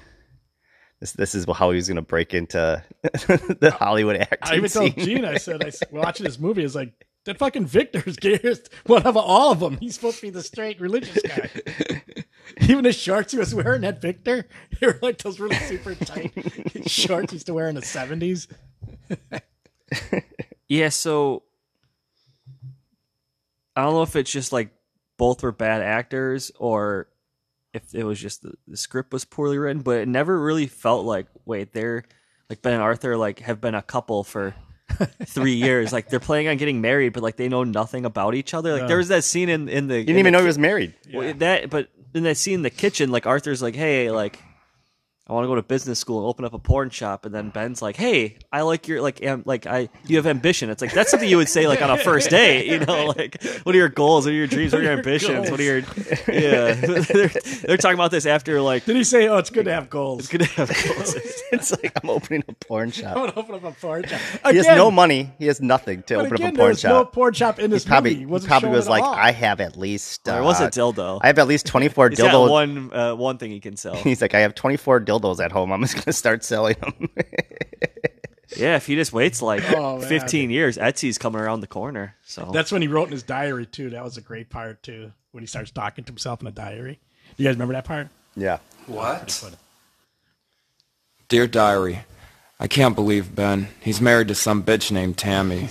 [1.00, 4.68] This, this is how he was going to break into the Hollywood acting I even
[4.70, 4.94] told.
[4.98, 6.92] Gene, I said, I watching this movie, is like,
[7.24, 9.78] that fucking Victor's gayest one of all of them.
[9.78, 11.50] He's supposed to be the straight religious guy.
[12.62, 14.48] even the shorts he was wearing, that Victor,
[14.80, 16.32] they were like those really super tight
[16.86, 18.48] shorts he used to wear in the 70s.
[20.70, 21.42] Yeah, so
[23.74, 24.70] I don't know if it's just like
[25.18, 27.08] both were bad actors or
[27.74, 31.04] if it was just the, the script was poorly written, but it never really felt
[31.04, 32.04] like wait, they're
[32.48, 34.54] like Ben and Arthur like have been a couple for
[35.26, 35.92] three years.
[35.92, 38.78] Like they're planning on getting married, but like they know nothing about each other.
[38.78, 40.94] Like there was that scene in in the You didn't even know he was married.
[41.12, 44.38] well, that, but in that scene in the kitchen, like Arthur's like, "Hey, like,
[45.30, 47.50] I want to go to business school and open up a porn shop," and then
[47.50, 50.92] Ben's like, "Hey, I like your like, am, like I, you have ambition." It's like
[50.92, 53.78] that's something you would say like on a first date, you know, like, what are
[53.78, 54.24] your goals?
[54.26, 54.72] What are your dreams?
[54.72, 55.50] What are your ambitions?
[55.50, 55.78] What are your,
[56.28, 56.74] yeah?
[56.74, 59.88] they're, they're talking about this after like, Did he say, oh, it's good to have
[59.88, 60.20] goals?
[60.20, 61.14] It's good to have goals.
[61.52, 63.16] It's like I'm opening a porn shop.
[63.16, 64.20] I'm to open up a porn shop.
[64.50, 65.30] He has no money.
[65.38, 66.90] He has nothing to open again, up a porn shop.
[66.90, 68.34] no porn shop in this probably, movie.
[68.34, 69.14] He he probably was like, all.
[69.14, 70.28] I have at least.
[70.28, 71.20] Uh, There was a dildo.
[71.22, 72.50] I have at least 24 He's dildos.
[72.50, 73.94] one uh, one thing he can sell.
[73.94, 75.72] He's like, I have 24 dildos at home.
[75.72, 77.08] I'm just gonna start selling them.
[78.56, 82.16] Yeah, if he just waits like Oh, 15 years, Etsy's coming around the corner.
[82.24, 83.90] So That's when he wrote in his diary, too.
[83.90, 86.98] That was a great part, too, when he starts talking to himself in a diary.
[87.36, 88.08] Do you guys remember that part?
[88.34, 88.58] yeah.
[88.86, 89.54] What?
[91.28, 92.00] Dear Diary,
[92.58, 93.68] I can't believe Ben.
[93.80, 95.68] He's married to some bitch named Tammy.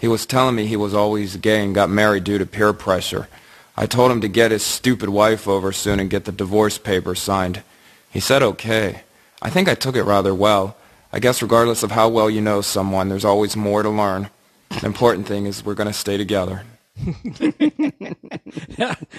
[0.00, 3.28] He was telling me he was always gay and got married due to peer pressure.
[3.76, 7.20] I told him to get his stupid wife over soon and get the divorce papers
[7.20, 7.62] signed.
[8.16, 9.02] He said okay.
[9.42, 10.74] I think I took it rather well.
[11.12, 14.30] I guess regardless of how well you know someone, there's always more to learn.
[14.70, 16.62] The important thing is we're going to stay together.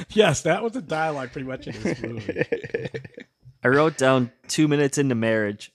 [0.10, 2.44] yes, that was the dialogue pretty much in this movie.
[3.64, 5.72] I wrote down two minutes into marriage.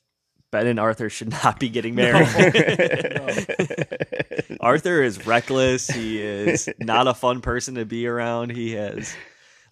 [0.50, 2.26] Ben and Arthur should not be getting married.
[4.60, 5.86] Arthur is reckless.
[5.86, 8.50] He is not a fun person to be around.
[8.50, 9.14] He has,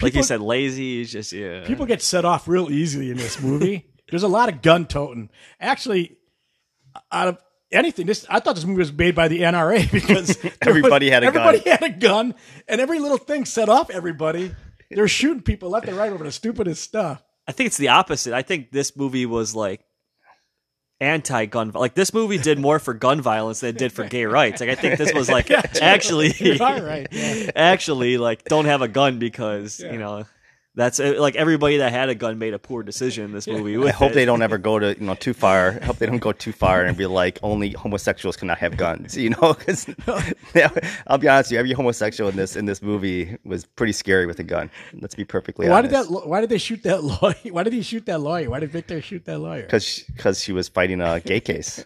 [0.02, 1.04] like you said, lazy.
[1.04, 1.64] Just yeah.
[1.66, 3.86] People get set off real easily in this movie.
[4.10, 5.30] There's a lot of gun toting.
[5.60, 6.16] Actually,
[7.12, 7.38] out of
[7.70, 11.30] anything, this I thought this movie was made by the NRA because Everybody had a
[11.30, 11.36] gun.
[11.36, 12.34] everybody had a gun,
[12.68, 14.54] and every little thing set off everybody.
[14.90, 17.22] They're shooting people left and right over the stupidest stuff.
[17.46, 18.34] I think it's the opposite.
[18.34, 19.84] I think this movie was like
[21.00, 21.70] anti-gun.
[21.70, 24.60] Like this movie did more for gun violence than it did for gay rights.
[24.60, 27.06] Like I think this was like actually, right.
[27.10, 27.50] Yeah.
[27.56, 30.26] actually like don't have a gun because you know
[30.80, 33.76] that's uh, like everybody that had a gun made a poor decision in this movie.
[33.86, 34.14] I hope it.
[34.14, 35.78] they don't ever go to you know too far.
[35.82, 39.16] I hope they don't go too far and be like only homosexuals cannot have guns.
[39.16, 39.86] You know, because
[41.06, 44.26] I'll be honest with you, every homosexual in this in this movie was pretty scary
[44.26, 44.70] with a gun.
[45.00, 45.92] Let's be perfectly honest.
[45.92, 46.28] Why did that?
[46.28, 47.34] Why did they shoot that lawyer?
[47.50, 48.50] Why did he shoot that lawyer?
[48.50, 49.62] Why did Victor shoot that lawyer?
[49.62, 51.84] Because because she was fighting a gay case.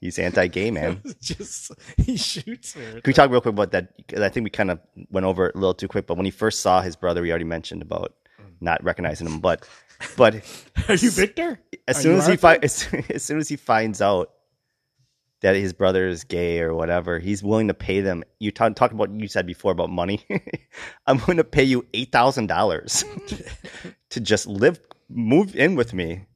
[0.00, 1.00] He's anti-gay, man.
[1.20, 2.92] just he shoots her.
[2.92, 3.92] Can we talk real quick about that?
[4.08, 6.06] 'Cause I think we kind of went over it a little too quick.
[6.06, 8.12] But when he first saw his brother, we already mentioned about
[8.60, 9.40] not recognizing him.
[9.40, 9.68] But
[10.16, 10.34] but
[10.88, 11.58] Are you Victor?
[11.88, 14.32] as Are soon as he fi- as, as soon as he finds out
[15.42, 18.24] that his brother is gay or whatever, he's willing to pay them.
[18.40, 20.24] You talk, talked about you said before about money.
[21.06, 23.04] I'm going to pay you eight thousand dollars
[24.10, 26.26] to just live, move in with me,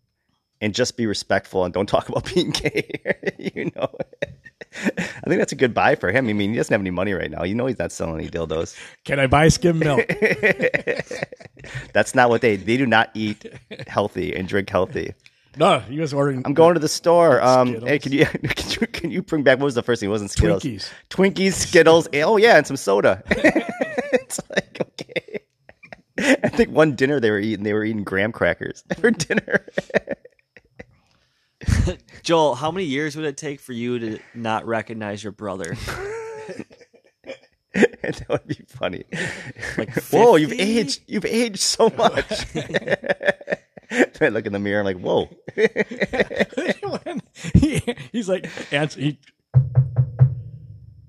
[0.61, 2.91] and just be respectful and don't talk about being gay.
[3.39, 3.89] you know,
[4.73, 6.29] I think that's a good buy for him.
[6.29, 7.43] I mean, he doesn't have any money right now.
[7.45, 8.77] You know, he's not selling any dildos.
[9.05, 10.07] Can I buy skim milk?
[11.93, 12.87] That's not what they they do.
[12.87, 13.53] Not eat
[13.87, 15.15] healthy and drink healthy.
[15.57, 16.43] no, he was ordering.
[16.45, 17.43] I'm going to the store.
[17.43, 20.09] Um, hey, can you can you can you bring back what was the first thing?
[20.09, 20.63] It wasn't Skittles.
[20.63, 20.91] Twinkies.
[21.11, 22.09] Twinkies, Skittles.
[22.15, 23.23] Oh yeah, and some soda.
[23.29, 25.41] it's like okay.
[26.43, 29.67] I think one dinner they were eating, they were eating graham crackers for dinner.
[32.23, 35.77] Joel, how many years would it take for you to not recognize your brother?
[37.75, 39.05] that would be funny.
[39.79, 41.03] Like whoa, you've aged.
[41.07, 42.47] You've aged so much.
[44.21, 44.81] I look in the mirror.
[44.81, 45.27] I'm like, whoa.
[47.05, 47.23] When
[47.55, 49.01] he, he's like, answer.
[49.01, 49.19] He,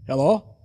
[0.08, 0.56] Hello,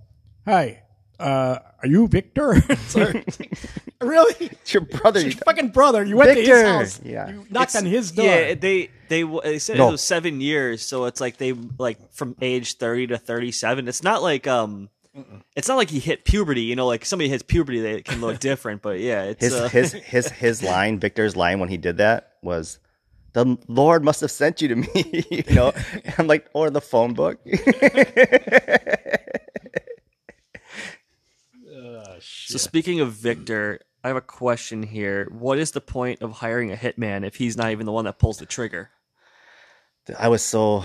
[0.45, 0.83] hi.
[1.19, 2.61] Uh, are you Victor?
[2.87, 3.23] Sorry.
[4.01, 4.35] really?
[4.39, 5.21] It's your brother.
[5.21, 6.03] Your fucking brother.
[6.03, 7.01] You went to his house.
[7.03, 7.29] Yeah.
[7.29, 8.25] You knocked It's- on his door.
[8.25, 9.89] Yeah, they they they said No.
[9.89, 13.87] it was seven years, so it's like they like from age thirty to thirty seven.
[13.87, 14.89] It's not like um,
[15.55, 16.61] it's not like he hit puberty.
[16.61, 18.81] You know, like somebody hits puberty, they can look different.
[18.83, 22.33] But yeah, it's his uh, his his his line, Victor's line when he did that
[22.43, 22.77] was,
[23.33, 25.73] "The Lord must have sent you to me." you know,
[26.19, 27.39] I'm like, or the phone book.
[32.57, 35.27] So speaking of Victor, I have a question here.
[35.31, 38.17] What is the point of hiring a hitman if he's not even the one that
[38.17, 38.89] pulls the trigger?
[40.17, 40.83] I was so.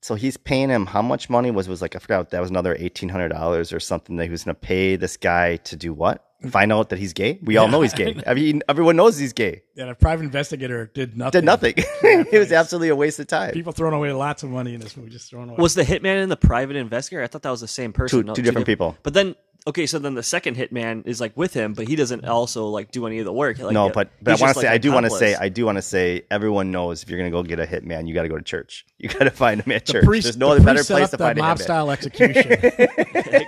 [0.00, 2.74] So he's paying him how much money was was like I forgot that was another
[2.78, 5.92] eighteen hundred dollars or something that he was going to pay this guy to do
[5.92, 6.24] what?
[6.42, 6.50] Mm.
[6.50, 7.38] Find out that he's gay.
[7.42, 8.18] We all know he's gay.
[8.26, 9.64] I mean, everyone knows he's gay.
[9.76, 11.42] And a private investigator did nothing.
[11.42, 11.74] Did nothing.
[11.76, 13.52] it was absolutely a waste of time.
[13.52, 15.58] People throwing away lots of money in this movie, just throwing away.
[15.58, 17.22] Was the hitman and the private investigator?
[17.22, 18.26] I thought that was the same person.
[18.26, 18.96] Two- two different diff- people.
[19.02, 22.24] But then, okay, so then the second hitman is like with him, but he doesn't
[22.24, 23.58] also like do any of the work.
[23.58, 25.34] Like, no, uh, but but I want to say like, I do want to say.
[25.34, 28.06] I do want to say everyone knows if you're going to go get a hitman,
[28.08, 28.84] you got to go to church.
[29.02, 30.04] You got to find him at the church.
[30.04, 31.58] priest, There's no the other better priest set place up to the find a mob
[31.58, 31.62] hitman.
[31.62, 33.46] style execution.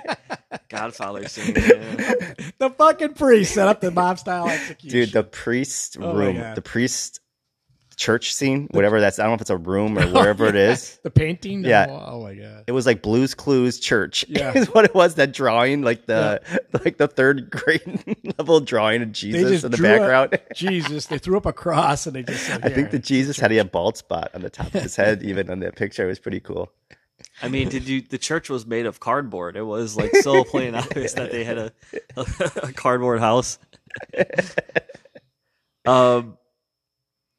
[0.69, 1.55] Godfather scene.
[1.55, 2.35] yeah.
[2.59, 4.91] the fucking priest set up the mob style execution.
[5.01, 6.57] Dude, the priest Oh room, God.
[6.57, 7.21] the priest
[7.95, 9.19] church scene, whatever that's.
[9.19, 10.99] I don't know if it's a room or wherever it is.
[11.03, 11.65] the painting.
[11.65, 11.87] Yeah.
[11.89, 12.65] Oh, oh my god.
[12.67, 14.25] It was like Blue's Clues church.
[14.35, 14.53] Yeah.
[14.57, 15.15] is what it was.
[15.15, 16.41] That drawing, like the
[16.85, 20.39] like the third grade level drawing of Jesus in the drew a- background.
[20.55, 21.07] Jesus.
[21.07, 22.45] They threw up a cross and they just.
[22.45, 24.97] Said, I think the "Here." Jesus had a bald spot on the top of his
[24.97, 26.05] head, even on that picture.
[26.05, 26.73] It was pretty cool.
[27.43, 28.01] I mean, did you?
[28.01, 29.57] The church was made of cardboard.
[29.57, 31.73] It was like so plain obvious that they had a,
[32.17, 33.59] a, cardboard house.
[35.87, 36.37] um,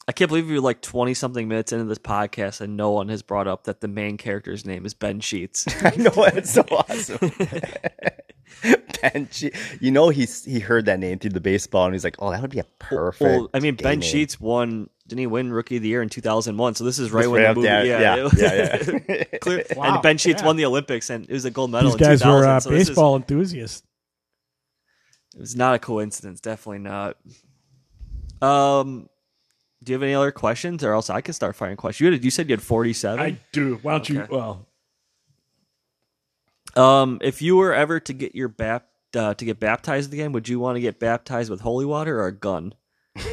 [0.07, 3.21] I can't believe we're like twenty something minutes into this podcast and no one has
[3.23, 5.65] brought up that the main character's name is Ben Sheets.
[5.83, 7.31] I know it's so awesome.
[9.01, 12.17] ben, She- you know he's he heard that name through the baseball and he's like,
[12.19, 13.21] oh, that would be a perfect.
[13.21, 14.07] Well, I mean, gay Ben name.
[14.09, 14.89] Sheets won.
[15.07, 16.75] Didn't he win Rookie of the Year in two thousand one?
[16.75, 17.67] So this is right Just when right the movie.
[17.67, 17.85] there.
[17.85, 19.23] Yeah, Yeah, it yeah, yeah.
[19.41, 20.45] clear- Wow, and Ben Sheets yeah.
[20.45, 21.89] won the Olympics and it was a gold medal.
[21.91, 23.81] These in guys 2000, were uh, so this is- baseball enthusiasts.
[25.35, 26.39] It was not a coincidence.
[26.41, 27.17] Definitely not.
[28.41, 29.09] Um,
[29.85, 32.01] do you have any other questions, or else I can start firing questions?
[32.05, 33.19] You, had, you said you had forty-seven.
[33.19, 33.79] I do.
[33.81, 34.27] Why don't you?
[34.29, 34.67] Well,
[36.75, 40.49] Um, if you were ever to get your bap uh, to get baptized again, would
[40.49, 42.73] you want to get baptized with holy water or a gun?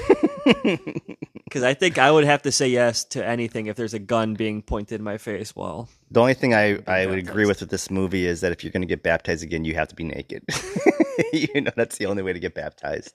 [0.45, 4.33] Because I think I would have to say yes to anything if there's a gun
[4.33, 5.55] being pointed in my face.
[5.55, 8.65] Well, The only thing I, I would agree with with this movie is that if
[8.65, 10.45] you're going to get baptized again, you have to be naked.
[11.35, 13.15] you know, that's the only way to get baptized.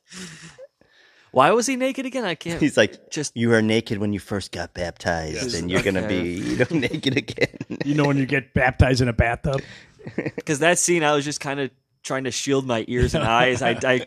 [1.32, 2.26] Why was he naked again?
[2.26, 2.60] I can't.
[2.62, 6.06] He's like, Just- you were naked when you first got baptized, and you're going to
[6.06, 6.24] Okay.
[6.24, 7.58] be you know, naked again.
[7.86, 9.62] you know when you get baptized in a bathtub.
[10.16, 11.70] because that scene, I was just kind of
[12.04, 13.62] trying to shield my ears and eyes.
[13.62, 14.00] I, I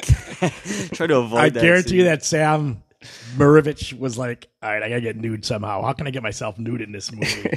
[0.93, 1.39] try to avoid.
[1.39, 1.99] I that guarantee scene.
[1.99, 2.83] you that Sam
[3.37, 5.83] Marovich was like, "All right, I gotta get nude somehow.
[5.83, 7.51] How can I get myself nude in this movie?"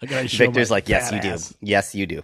[0.00, 1.54] How can I show Victor's my like, yes, fat you ass?" do.
[1.62, 2.22] Yes, you do.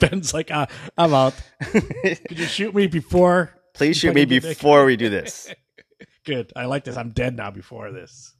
[0.00, 0.66] Ben's like, uh,
[0.98, 1.34] "I'm out.
[1.60, 5.52] Could you shoot me before?" Please shoot me before we do this.
[6.24, 6.52] Good.
[6.56, 6.96] I like this.
[6.96, 7.50] I'm dead now.
[7.50, 8.34] Before this,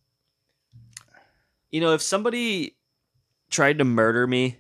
[1.71, 2.77] you know, if somebody
[3.51, 4.59] tried to murder me,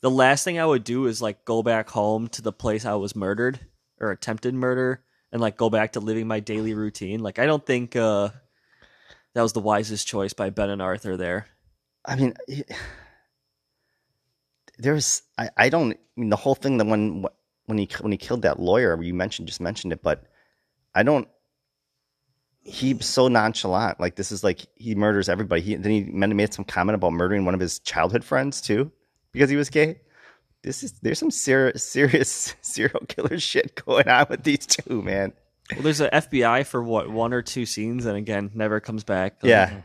[0.00, 2.94] the last thing I would do is like go back home to the place I
[2.94, 3.60] was murdered
[4.00, 7.20] or attempted murder and like go back to living my daily routine.
[7.20, 8.30] Like I don't think uh
[9.34, 11.46] that was the wisest choice by Ben and Arthur there.
[12.04, 12.34] I mean,
[14.78, 17.24] there's I, I don't I mean the whole thing that when
[17.72, 20.24] when he when he killed that lawyer you mentioned just mentioned it, but
[20.94, 21.26] I don't.
[22.64, 23.98] He's so nonchalant.
[23.98, 25.62] Like this is like he murders everybody.
[25.62, 28.92] He then he made made some comment about murdering one of his childhood friends too
[29.32, 30.00] because he was gay.
[30.62, 35.32] This is there's some serious serious serial killer shit going on with these two man.
[35.72, 39.38] Well, there's an FBI for what one or two scenes, and again, never comes back.
[39.42, 39.80] Yeah.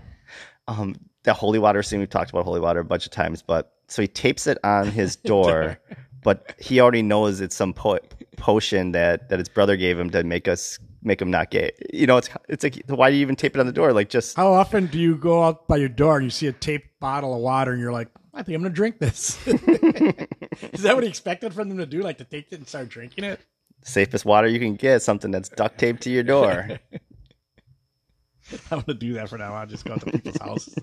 [0.68, 3.72] Um, the holy water scene, we've talked about holy water a bunch of times, but
[3.88, 5.80] so he tapes it on his door,
[6.24, 8.00] but he already knows it's some po-
[8.38, 11.72] potion that, that his brother gave him to make us make him not gay.
[11.94, 13.94] You know, it's it's like why do you even tape it on the door?
[13.94, 16.54] Like just How often do you go out by your door and you see a
[16.54, 19.46] taped bottle of water and you're like, I think I'm going to drink this?
[19.48, 22.02] Is that what he expected from them to do?
[22.02, 23.40] Like to take it and start drinking it?
[23.84, 26.68] safest water you can get, something that's duct taped to your door.
[28.72, 30.76] I'm to do that for now I'll Just go out to people's houses,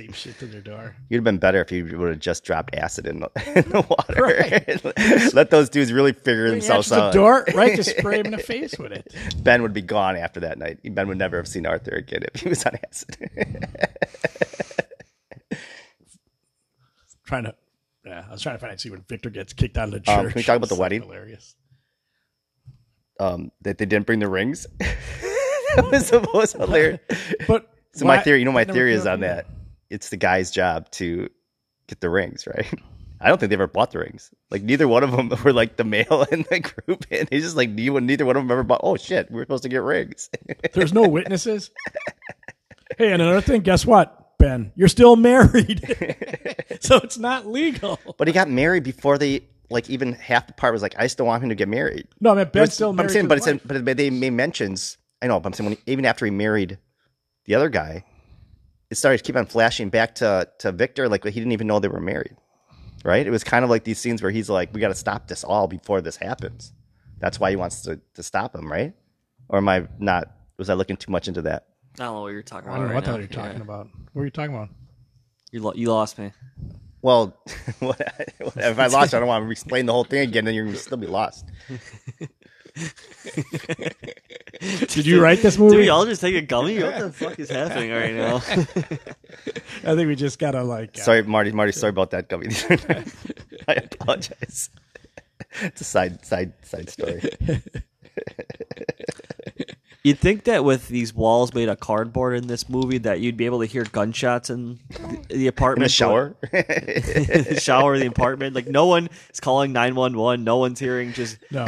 [0.00, 0.94] tape shit to their door.
[1.08, 3.80] You'd have been better if you would have just dropped acid in the, in the
[3.88, 5.30] water.
[5.34, 7.14] Let those dudes really figure themselves Answer the out.
[7.14, 7.74] door, right?
[7.76, 9.14] Just spray him in the face with it.
[9.42, 10.78] Ben would be gone after that night.
[10.94, 13.16] Ben would never have seen Arthur again if he was on acid.
[17.26, 17.54] Trying to,
[18.04, 20.00] yeah, I was trying to find out see when Victor gets kicked out of the
[20.00, 20.08] church.
[20.16, 21.02] Um, can we talk about the wedding?
[21.02, 21.56] Hilarious.
[23.18, 24.66] um, that they didn't bring the rings.
[24.78, 27.00] that was the most hilarious.
[27.48, 29.46] But So my theory, you know, my theory is on that.
[29.90, 31.28] It's the guy's job to
[31.86, 32.66] get the rings, right?
[33.20, 34.30] I don't think they ever bought the rings.
[34.50, 37.56] Like neither one of them were like the male in the group, and he's just
[37.56, 38.80] like neither, neither one of them ever bought.
[38.82, 40.28] Oh shit, we were supposed to get rings.
[40.74, 41.70] There's no witnesses.
[42.98, 44.72] hey, and another thing, guess what, Ben?
[44.76, 45.80] You're still married,
[46.80, 47.98] so it's not legal.
[48.18, 51.26] but he got married before they like even half the part was like, I still
[51.26, 52.06] want him to get married.
[52.20, 53.08] No, I mean Ben's still married.
[53.08, 53.84] I'm saying, but his it's wife.
[53.84, 54.98] but they made mentions.
[55.22, 56.78] I know, but I'm saying when he, even after he married
[57.46, 58.04] the other guy,
[58.90, 61.78] it started to keep on flashing back to to Victor, like he didn't even know
[61.80, 62.36] they were married.
[63.04, 63.26] Right?
[63.26, 65.44] It was kind of like these scenes where he's like, "We got to stop this
[65.44, 66.72] all before this happens."
[67.18, 68.94] That's why he wants to to stop him, right?
[69.48, 70.28] Or am I not?
[70.58, 71.66] Was I looking too much into that?
[72.00, 72.80] I don't know what you're talking about.
[72.80, 72.84] I about.
[72.84, 73.12] don't know right what the now.
[73.12, 73.62] hell you're talking Yeah.
[73.62, 73.88] about.
[74.12, 74.68] What are you talking about?
[75.52, 76.32] You, lo- you lost me.
[77.02, 80.44] Well, if I lost, I don't want to explain the whole thing again.
[80.44, 81.46] Then you're gonna still be lost.
[84.88, 85.76] Did you write this movie?
[85.76, 86.82] Did we all just take a gummy?
[86.82, 88.36] What the fuck is happening right now?
[89.84, 90.98] I think we just gotta like.
[90.98, 91.52] uh, Sorry, Marty.
[91.52, 92.48] Marty, sorry about that gummy.
[93.68, 94.70] I apologize.
[95.62, 97.20] It's a side side side story.
[100.02, 103.44] You'd think that with these walls made of cardboard in this movie, that you'd be
[103.46, 105.78] able to hear gunshots in the, the apartment.
[105.78, 106.36] In the but- shower.
[107.52, 108.54] the shower of the apartment.
[108.54, 110.44] Like no one is calling nine one one.
[110.44, 111.38] No one's hearing just.
[111.50, 111.66] No.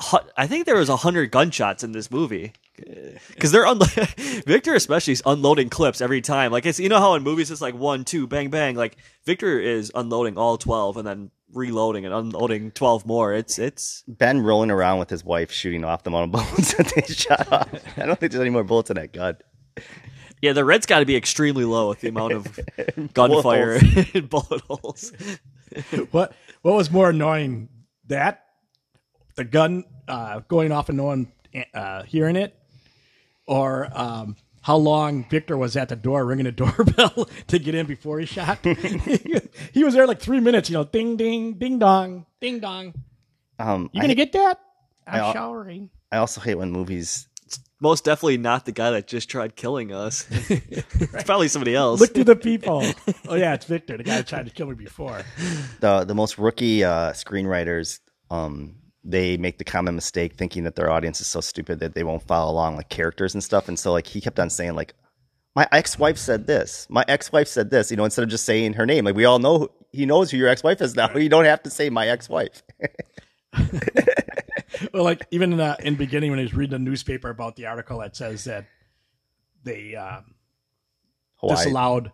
[0.00, 2.52] Hu- I think there was a hundred gunshots in this movie.
[3.28, 6.52] Because they're unlo- Victor especially is unloading clips every time.
[6.52, 8.76] Like it's you know how in movies it's like one two bang bang.
[8.76, 13.32] Like Victor is unloading all twelve and then reloading and unloading twelve more.
[13.34, 16.92] It's it's ben rolling around with his wife shooting off the amount of bullets that
[16.94, 17.68] they shot off.
[17.98, 19.36] I don't think there's any more bullets in that gun.
[20.40, 20.52] yeah.
[20.52, 22.60] The red's got to be extremely low with the amount of
[23.14, 23.80] gunfire
[24.14, 25.12] and bullet holes.
[26.12, 26.32] What
[26.62, 27.68] What was more annoying?
[28.06, 28.44] That
[29.38, 31.32] the gun uh, going off and no one
[31.72, 32.54] uh, hearing it,
[33.46, 37.86] or um, how long Victor was at the door ringing the doorbell to get in
[37.86, 38.58] before he shot?
[39.72, 40.68] he was there like three minutes.
[40.68, 42.94] You know, ding ding ding dong ding dong.
[43.58, 44.60] Um, You I, gonna get that?
[45.06, 45.90] I'm I- showering.
[46.10, 47.26] I also hate when movies.
[47.80, 50.26] Most definitely not the guy that just tried killing us.
[50.50, 52.00] it's probably somebody else.
[52.00, 52.82] Look to the people.
[53.28, 55.22] Oh yeah, it's Victor, the guy that tried to kill me before.
[55.78, 58.00] The the most rookie uh, screenwriters,
[58.32, 58.74] um,
[59.04, 62.22] they make the common mistake thinking that their audience is so stupid that they won't
[62.22, 63.68] follow along like characters and stuff.
[63.68, 64.94] And so like he kept on saying like,
[65.54, 66.86] my ex wife said this.
[66.88, 67.90] My ex wife said this.
[67.90, 70.36] You know, instead of just saying her name, like we all know he knows who
[70.36, 71.08] your ex wife is now.
[71.16, 72.62] You don't have to say my ex wife.
[74.92, 77.56] Well, like even in, uh, in the beginning when he was reading the newspaper about
[77.56, 78.66] the article that says that
[79.64, 80.34] they um,
[81.46, 82.12] disallowed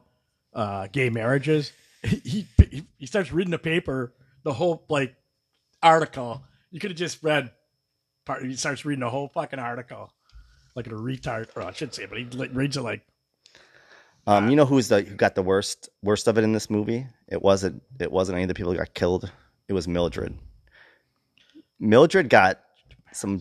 [0.52, 5.14] uh, gay marriages, he, he he starts reading the paper, the whole like
[5.82, 6.42] article.
[6.74, 7.52] You could have just read
[8.24, 8.42] part.
[8.42, 10.12] He starts reading the whole fucking article
[10.74, 11.46] like a retard.
[11.54, 13.02] Or I should say, but he like, reads it like
[14.26, 17.06] Um, you know who's the who got the worst worst of it in this movie?
[17.28, 19.30] It wasn't it wasn't any of the people who got killed.
[19.68, 20.36] It was Mildred.
[21.78, 22.58] Mildred got
[23.12, 23.40] some.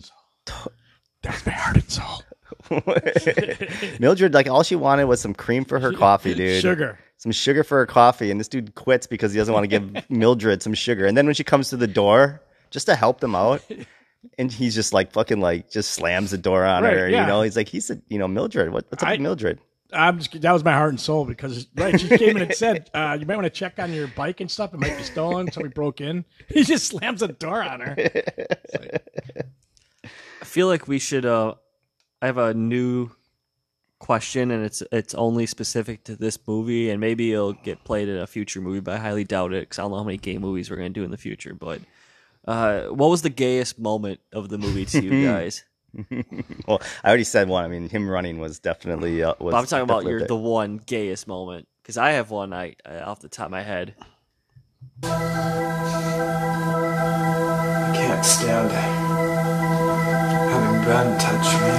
[1.20, 2.22] that's my heart and soul.
[3.98, 6.62] Mildred like all she wanted was some cream for her coffee, dude.
[6.62, 7.00] Sugar.
[7.16, 10.08] Some sugar for her coffee, and this dude quits because he doesn't want to give
[10.08, 11.04] Mildred some sugar.
[11.04, 12.40] And then when she comes to the door,
[12.74, 13.62] just to help them out,
[14.38, 17.08] and he's just like fucking like just slams the door on Right, her.
[17.08, 17.22] yeah.
[17.22, 18.70] You know, he's like he's a you know Mildred.
[18.72, 19.58] What, what's up I- with Mildred?
[19.92, 22.90] I'm just, that was my heart and soul because right, she came in and said,
[22.94, 24.74] uh, "You might want to check on your bike and stuff.
[24.74, 25.52] It might be stolen.
[25.52, 27.94] Somebody broke in." He just slams the door on her.
[30.40, 31.24] I feel like we should.
[31.24, 31.54] Uh,
[32.20, 33.10] I have a new
[33.98, 38.16] question, and it's it's only specific to this movie, and maybe it'll get played in
[38.16, 40.38] a future movie, but I highly doubt it because I don't know how many gay
[40.38, 41.54] movies we're gonna do in the future.
[41.54, 41.80] But
[42.46, 45.64] uh, what was the gayest moment of the movie to you guys?
[46.66, 47.64] Well, I already said one.
[47.64, 49.22] I mean, him running was definitely.
[49.22, 50.28] Uh, was But I'm talking about definitely your there.
[50.28, 53.62] the one gayest moment because I have one I, I off the top of my
[53.62, 53.94] head.
[55.04, 55.08] I
[57.94, 58.72] can't stand
[60.50, 61.72] having Ben touch me.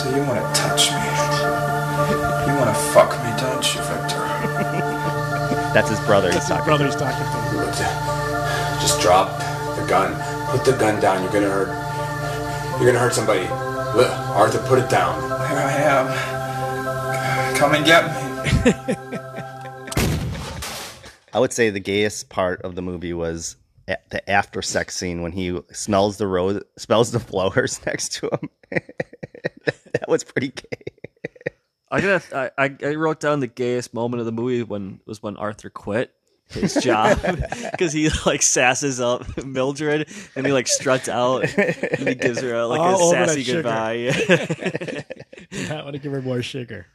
[0.00, 1.04] So you want to touch me?
[2.50, 4.24] You want to fuck me, don't you, Victor?
[5.74, 6.28] That's his brother.
[6.28, 6.64] He's his talking.
[6.64, 7.56] brother he's talking to.
[7.58, 9.36] Look, uh, just drop
[9.76, 10.14] the gun.
[10.50, 11.22] Put the gun down.
[11.22, 12.80] You're gonna hurt.
[12.80, 13.42] You're gonna hurt somebody.
[13.96, 15.20] Look, Arthur, put it down.
[15.48, 17.56] Here I am.
[17.56, 18.96] Come and get me.
[21.32, 23.56] I would say the gayest part of the movie was
[23.86, 28.48] the after sex scene when he smells the rose, smells the flowers next to him.
[28.70, 30.93] that was pretty gay.
[31.94, 35.22] I got I, I I wrote down the gayest moment of the movie when was
[35.22, 36.12] when Arthur quit
[36.48, 37.18] his job
[37.70, 42.54] because he like sasses up Mildred and he like struts out and he gives her
[42.54, 44.12] a, like All a sassy goodbye.
[45.70, 46.86] I want to give her more sugar.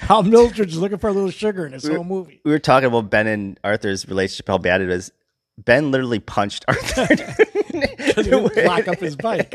[0.00, 2.40] How Mildred's looking for a little sugar in this whole movie.
[2.44, 5.10] We were talking about Ben and Arthur's relationship, how bad it is.
[5.58, 7.08] Ben literally punched Arthur.
[7.72, 9.54] He didn't lock up his bike.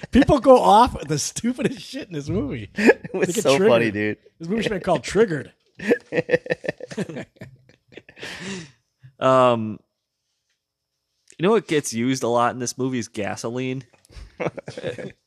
[0.12, 2.70] People go off the stupidest shit in this movie.
[2.76, 3.68] it was so triggered.
[3.68, 4.18] funny, dude.
[4.38, 5.52] This movie should be called Triggered.
[9.18, 9.80] um,
[11.38, 13.82] you know what gets used a lot in this movie is gasoline.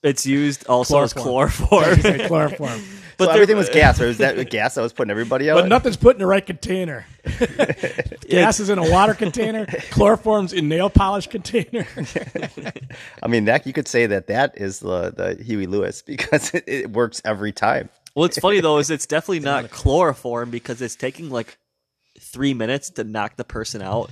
[0.01, 1.97] it's used also as Chloroform.
[2.27, 2.81] chloroform.
[3.21, 3.25] Say chloroform.
[3.25, 5.55] But so they're- everything was gas, or was that gas that was putting everybody out?
[5.55, 7.05] But nothing's put in the right container.
[8.29, 9.65] Gas is in a water container.
[9.91, 11.85] Chloroform's in nail polish container.
[13.23, 16.63] I mean, that you could say that that is the the Huey Lewis because it,
[16.67, 17.89] it works every time.
[18.13, 21.57] What's funny though is it's definitely not chloroform because it's taking like
[22.19, 24.11] three minutes to knock the person out.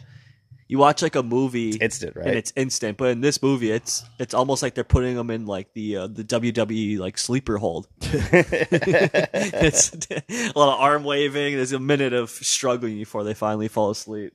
[0.70, 2.28] You watch like a movie, instant, right?
[2.28, 3.00] And it's instant.
[3.00, 6.08] But in this movie, it's it's almost like they're putting them in like the uh,
[6.08, 7.88] the WWE like sleeper hold.
[8.02, 11.56] it's a lot of arm waving.
[11.56, 14.34] There's a minute of struggling before they finally fall asleep.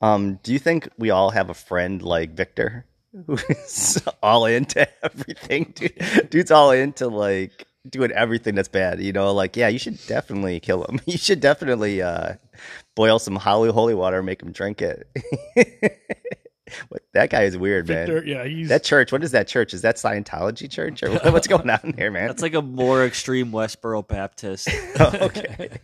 [0.00, 2.86] Um, do you think we all have a friend like Victor
[3.26, 5.72] who's all into everything?
[5.74, 9.00] Dude, dude's all into like doing everything that's bad.
[9.00, 11.00] You know, like yeah, you should definitely kill him.
[11.06, 12.34] You should definitely uh,
[12.94, 15.06] boil some holy holy water, and make him drink it.
[16.90, 18.26] but that guy is weird, Victor, man.
[18.26, 19.72] yeah, he's That church, what is that church?
[19.72, 22.26] Is that Scientology church or what- what's going on there, man?
[22.26, 24.68] That's like a more extreme Westboro Baptist.
[25.00, 25.78] okay.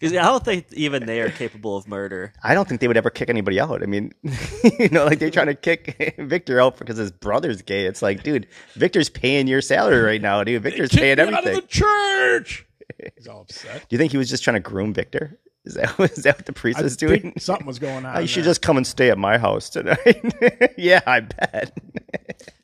[0.00, 2.32] Because I don't think even they are capable of murder.
[2.42, 3.82] I don't think they would ever kick anybody out.
[3.82, 4.12] I mean,
[4.78, 7.84] you know, like they're trying to kick Victor out because his brother's gay.
[7.84, 10.62] It's like, dude, Victor's paying your salary right now, dude.
[10.62, 11.60] Victor's paying me out of everything.
[11.60, 12.66] the church.
[13.16, 13.86] He's all upset.
[13.88, 15.38] Do you think he was just trying to groom Victor?
[15.66, 17.20] Is that is that what the priest I was doing?
[17.20, 18.22] think something was going on.
[18.22, 18.50] You should there.
[18.50, 20.74] just come and stay at my house tonight.
[20.78, 21.76] yeah, I bet.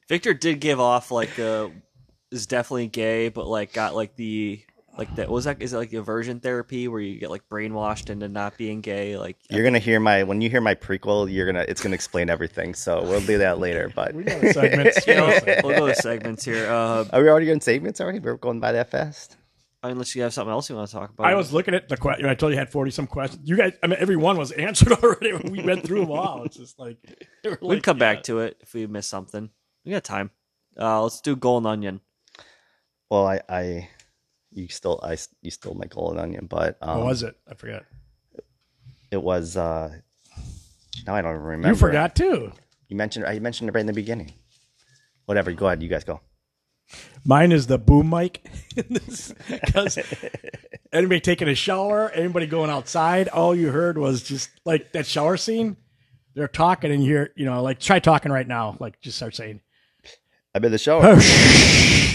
[0.09, 1.69] Victor did give off like uh
[2.33, 4.63] is definitely gay, but like got like the
[4.99, 8.29] like that was that is it like aversion therapy where you get like brainwashed into
[8.29, 9.19] not being gay?
[9.19, 12.31] Like You're gonna hear my when you hear my prequel, you're gonna it's gonna explain
[12.31, 12.75] everything.
[12.75, 13.91] So we'll do that later.
[13.97, 15.07] But We know the segments.
[15.07, 16.67] you know, we'll go to segments here.
[16.67, 18.19] Uh, are we already on segments already?
[18.19, 19.37] We're going by that fast.
[19.83, 21.27] unless you have something else you want to talk about.
[21.27, 22.27] I was looking at the question.
[22.27, 23.49] I told you I had forty some questions.
[23.49, 26.43] You guys, I mean, every one was answered already when we went through them all.
[26.45, 26.99] It's just like
[27.45, 28.15] we can like, come yeah.
[28.15, 29.51] back to it if we miss something.
[29.85, 30.31] We got time.
[30.79, 32.01] Uh, let's do golden onion.
[33.09, 33.89] Well, I, I
[34.57, 37.37] you still I you stole my golden onion, but um, What was it?
[37.49, 37.85] I forgot.
[39.11, 39.95] it was uh
[41.07, 41.69] now I don't even remember.
[41.69, 42.53] You forgot too.
[42.89, 44.33] You mentioned I mentioned it right in the beginning.
[45.27, 46.21] Whatever, go ahead, you guys go.
[47.25, 48.45] Mine is the boom mic.
[49.49, 49.99] Because
[50.93, 55.37] anybody taking a shower, anybody going outside, all you heard was just like that shower
[55.37, 55.77] scene.
[56.35, 58.77] They're talking, and you hear, you know, like try talking right now.
[58.79, 59.61] Like just start saying,
[60.55, 61.17] I'm in the shower.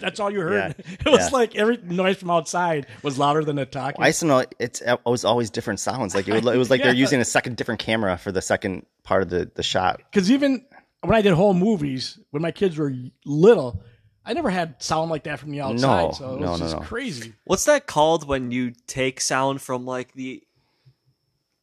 [0.00, 0.74] that's all you heard.
[0.78, 1.28] Yeah, It was yeah.
[1.36, 4.02] like every noise from outside was louder than the talking.
[4.02, 6.14] I used to know it's it was always different sounds.
[6.14, 8.86] Like it, would, it was like they're using a second different camera for the second
[9.02, 10.00] part of the, the shot.
[10.10, 10.64] Because even
[11.02, 12.92] when I did whole movies, when my kids were
[13.24, 13.82] little,
[14.24, 16.04] I never had sound like that from the outside.
[16.06, 16.82] No, so it no, was no, just no.
[16.82, 17.34] crazy.
[17.44, 20.42] What's that called when you take sound from like the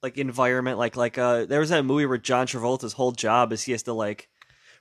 [0.04, 0.78] like environment?
[0.78, 3.84] Like like uh, there was that movie where John Travolta's whole job is he has
[3.84, 4.30] to like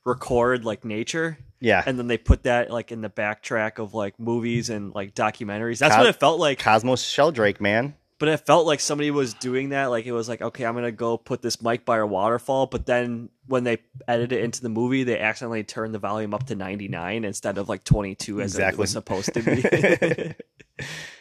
[0.04, 1.38] record like nature.
[1.62, 1.82] Yeah.
[1.86, 5.78] and then they put that like in the backtrack of like movies and like documentaries.
[5.78, 6.58] That's Cos- what it felt like.
[6.58, 7.94] Cosmos Sheldrake, man.
[8.18, 9.86] But it felt like somebody was doing that.
[9.86, 12.66] Like it was like, okay, I'm gonna go put this mic by a waterfall.
[12.66, 13.78] But then when they
[14.08, 17.68] edit it into the movie, they accidentally turned the volume up to 99 instead of
[17.68, 18.80] like 22 as it Exactly.
[18.80, 20.34] was supposed to be.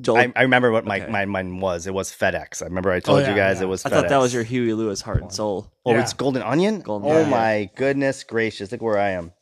[0.00, 1.10] Joel, I, I remember what my, Okay.
[1.10, 1.86] my mine was.
[1.86, 2.62] It was FedEx.
[2.62, 3.64] I remember I told oh, yeah, you guys yeah.
[3.64, 3.92] it was I FedEx.
[3.92, 5.70] thought that was your Huey Lewis heart and soul.
[5.86, 6.00] Oh, Yeah.
[6.02, 6.80] it's Golden Onion?
[6.80, 7.30] Golden oh Onion.
[7.30, 8.72] my goodness gracious.
[8.72, 9.32] Look where I am.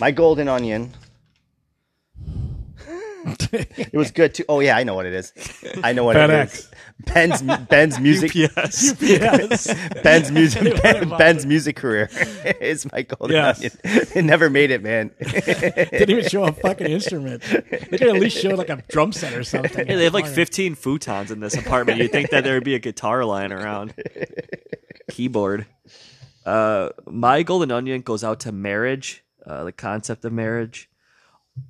[0.00, 0.92] My Golden Onion.
[3.52, 4.44] It was good too.
[4.48, 5.32] Oh yeah, I know what it is.
[5.82, 6.54] I know what it FedEx.
[6.54, 6.70] is.
[7.12, 8.94] Ben's Ben's music Yes.
[9.00, 9.74] Yes.
[10.02, 12.08] Ben's music What ben, Ben's music career
[12.60, 13.58] is my Golden Yes.
[13.58, 14.06] Onion.
[14.14, 15.10] It never made it, man.
[15.20, 17.42] Didn't even show a fucking instrument.
[17.42, 19.86] They could at least show like a drum set or something.
[19.88, 21.98] Yeah, they have like 15 futons in this apartment.
[21.98, 23.94] You'd think that there would be a guitar lying around.
[25.10, 25.66] Keyboard.
[26.44, 30.88] Uh, my golden onion goes out to marriage, uh, the concept of marriage.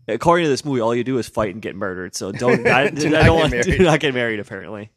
[0.09, 2.15] According to this movie, all you do is fight and get murdered.
[2.15, 3.65] So don't I, Do I not don't get want married.
[3.65, 4.41] do not get married.
[4.41, 4.91] Apparently,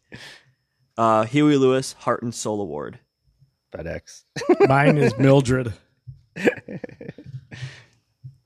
[0.97, 2.99] uh, Huey Lewis Heart and Soul Award.
[3.73, 4.23] FedEx.
[4.67, 5.73] Mine is Mildred.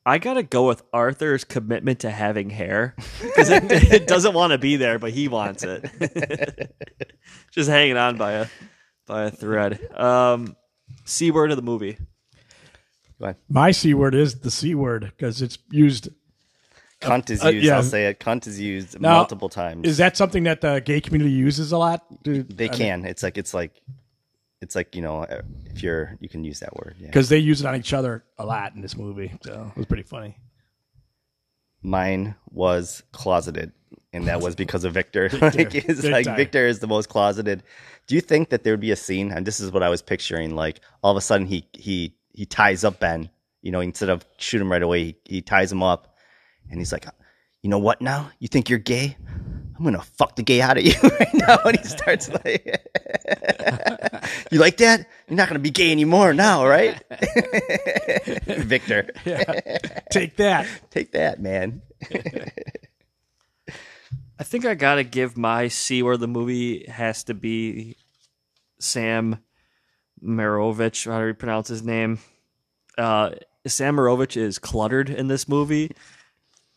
[0.06, 4.58] I gotta go with Arthur's commitment to having hair because it, it doesn't want to
[4.58, 6.74] be there, but he wants it.
[7.52, 8.48] Just hanging on by a
[9.06, 9.80] by a thread.
[9.96, 10.56] Um,
[11.06, 11.98] C word of the movie.
[13.50, 16.10] My C word is the C word because it's used.
[17.02, 17.66] Cunt is Uh, used.
[17.66, 17.78] yeah.
[17.78, 18.20] I'll say it.
[18.20, 19.88] Cunt is used Now, multiple times.
[19.88, 22.06] Is that something that the gay community uses a lot?
[22.24, 23.06] they can.
[23.06, 23.82] It's like it's like
[24.62, 25.26] it's like you know
[25.68, 26.96] if you're you can use that word.
[27.00, 27.08] Yeah.
[27.08, 29.32] because they use it on each other a lot in this movie.
[29.44, 30.36] So it was pretty funny.
[31.82, 33.72] Mine was closeted,
[34.12, 35.30] and that was because of Victor.
[35.42, 36.36] like, it's Big like time.
[36.36, 37.64] Victor is the most closeted.
[38.08, 39.32] Do you think that there would be a scene?
[39.32, 40.56] And this is what I was picturing.
[40.56, 43.30] Like all of a sudden, he he he ties up Ben.
[43.62, 46.09] You know, instead of shoot him right away, he, he ties him up,
[46.70, 47.06] and he's like,
[47.62, 48.02] "You know what?
[48.02, 49.18] Now you think you're gay?
[49.78, 52.66] I'm gonna fuck the gay out of you right now." And he starts like,
[54.52, 55.08] "You like that?
[55.28, 57.02] You're not gonna be gay anymore now, right?"
[58.46, 59.10] Victor,
[60.12, 60.68] Take that.
[60.92, 61.82] take that, man.
[64.38, 67.98] I think I gotta give my C where the movie has to be
[68.80, 69.40] Sam
[70.24, 71.10] Mraovich.
[71.12, 72.20] How do you pronounce his name?
[72.98, 73.32] Uh,
[73.68, 75.92] Sam Mraovich is cluttered in this movie.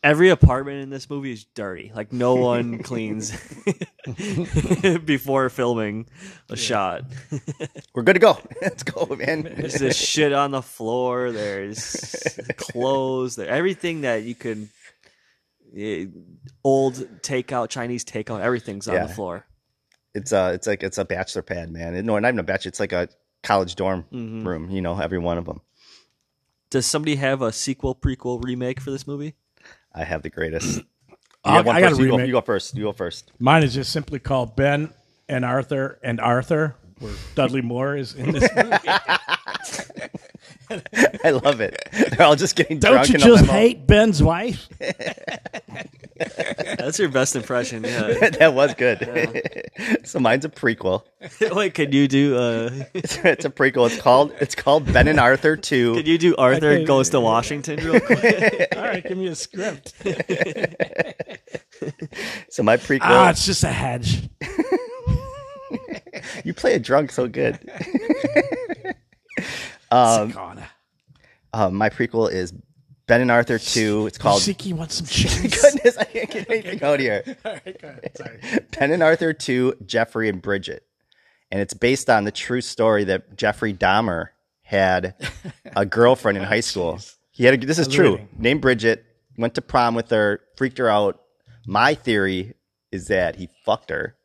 [0.03, 1.93] Every apartment in this movie is dirty.
[1.95, 3.31] Like no one cleans
[5.05, 6.07] before filming
[6.51, 7.05] a shot.
[7.95, 8.39] We're good to go.
[8.61, 9.43] Let's go, man.
[9.43, 11.31] There's this shit on the floor.
[11.31, 13.37] There's clothes.
[13.37, 14.69] There, everything that you could.
[15.77, 16.07] eh,
[16.65, 19.07] old takeout, Chinese takeout, everything's on Yeah.
[19.07, 19.47] the floor.
[20.15, 22.05] It's a, it's like it's a bachelor pad, man.
[22.05, 22.69] No, not even a bachelor.
[22.71, 23.09] It's like a
[23.43, 24.47] college dorm Mm-hmm.
[24.47, 24.71] room.
[24.71, 25.61] You know, every one of them.
[26.71, 29.35] Does somebody have a sequel, prequel, remake for this movie?
[29.95, 30.81] I have the greatest.
[31.45, 32.01] You have one I got first.
[32.01, 32.27] a You go, remake.
[32.29, 32.77] you go first.
[32.77, 33.33] You go first.
[33.41, 34.91] Mine is just simply called Ben
[35.29, 38.79] and Arthur and Arthur, where Dudley Moore is in this movie.
[41.25, 41.77] I love it.
[41.93, 43.09] They're all just getting drunk.
[43.09, 43.53] Don't drunk you in a just limo.
[43.59, 44.69] hate Ben's wife?
[46.79, 47.85] That's your best impression.
[47.85, 48.31] Yeah.
[48.39, 48.99] that was good.
[50.05, 51.05] so mine's a prequel.
[51.55, 52.37] Wait, can you do?
[52.37, 53.91] Uh, It's, it's a prequel.
[53.91, 55.95] It's called it's called Ben and Arthur Two.
[55.95, 58.69] can you do Arthur can- goes to Washington real quick?
[58.77, 59.95] All right, give me a script.
[62.51, 63.01] So my prequel.
[63.03, 64.29] Ah, it's just a hedge.
[66.45, 67.59] you play a drunk so good.
[69.91, 70.65] um, Sakana.
[71.53, 72.53] uh, my prequel is
[73.13, 74.07] Ben and Arthur Two.
[74.07, 74.41] It's called.
[74.41, 75.05] Siki wants some.
[75.43, 77.23] Goodness, I can't get anything out here.
[77.45, 78.17] All right, go ahead.
[78.17, 78.41] Sorry.
[78.79, 80.87] Ben and Arthur 2, Jeffrey and Bridget.
[81.51, 84.29] And it's based on the true story that Jeffrey Dahmer
[84.63, 85.15] had
[85.77, 87.01] a girlfriend in high school.
[87.33, 88.13] He had a, this is true.
[88.13, 88.29] reading.
[88.39, 89.05] Named Bridget,
[89.37, 91.21] went to prom with her, freaked her out.
[91.67, 92.55] My theory
[92.93, 94.17] is that he fucked her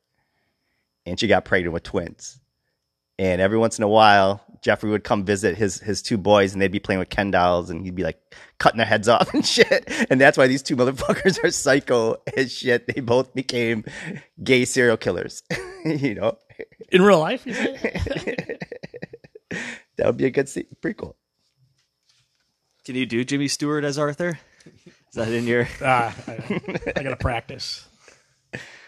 [1.06, 2.40] and she got pregnant with twins.
[3.20, 6.62] And every once in a while, Jeffrey would come visit his his two boys, and
[6.62, 8.20] they'd be playing with Ken dolls, and he'd be like
[8.60, 9.90] cutting their heads off and shit.
[10.10, 12.88] And that's why these two motherfuckers are psycho as shit.
[12.88, 13.86] They both became
[14.44, 15.44] gay serial killers.
[15.86, 16.38] you know,
[16.92, 18.58] In real life, that
[20.06, 21.16] would be a good se- prequel.
[22.86, 24.40] Can you do Jimmy Stewart as Arthur?
[24.86, 25.68] Is that in your?
[25.82, 26.62] Ah, I,
[26.96, 27.88] I gotta practice.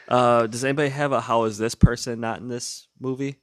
[0.07, 3.35] Uh, does anybody have a how is this person not in this movie?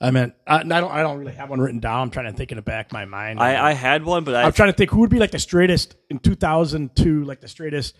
[0.00, 0.92] I mean, I, I don't.
[0.92, 2.02] I don't really have one written down.
[2.02, 3.40] I'm trying to think in the back of my mind.
[3.40, 5.40] I, I had one, but I I'm trying to think who would be like the
[5.40, 7.96] straightest in 2002, like the straightest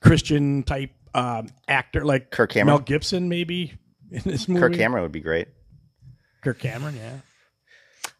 [0.00, 2.66] Christian type um, actor, like Kirk Cameron?
[2.66, 3.72] Mel Gibson, maybe
[4.10, 4.60] in this movie.
[4.60, 5.48] Kirk Cameron would be great.
[6.42, 7.18] Kirk Cameron, yeah.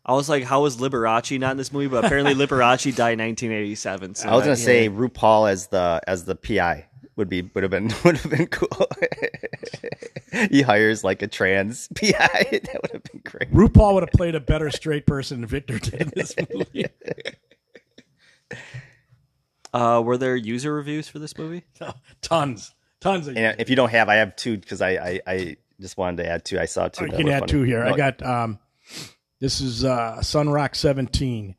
[0.04, 1.86] I was like, how was Liberace not in this movie?
[1.86, 4.14] But apparently Liberace died in 1987.
[4.14, 7.62] So I was gonna that- say RuPaul as the as the PI would be would
[7.62, 8.68] have been would have been cool.
[10.50, 12.08] he hires like a trans PI.
[12.12, 13.52] that would have been great.
[13.52, 16.86] RuPaul would have played a better straight person than Victor did in this movie.
[19.74, 21.62] Uh, were there user reviews for this movie?
[22.22, 23.36] tons, tons of.
[23.36, 26.28] And if you don't have, I have two because I, I I just wanted to
[26.30, 26.58] add two.
[26.58, 27.04] I saw two.
[27.04, 27.52] I that can were add funny.
[27.52, 27.84] two here.
[27.84, 28.58] I got um,
[29.40, 31.54] this is uh, Sunrock 17.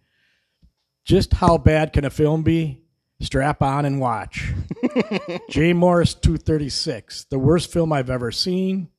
[1.05, 2.81] Just how bad can a film be?
[3.21, 4.53] Strap on and watch.
[5.49, 5.73] J.
[5.73, 7.25] Morris 236.
[7.25, 8.89] The worst film I've ever seen.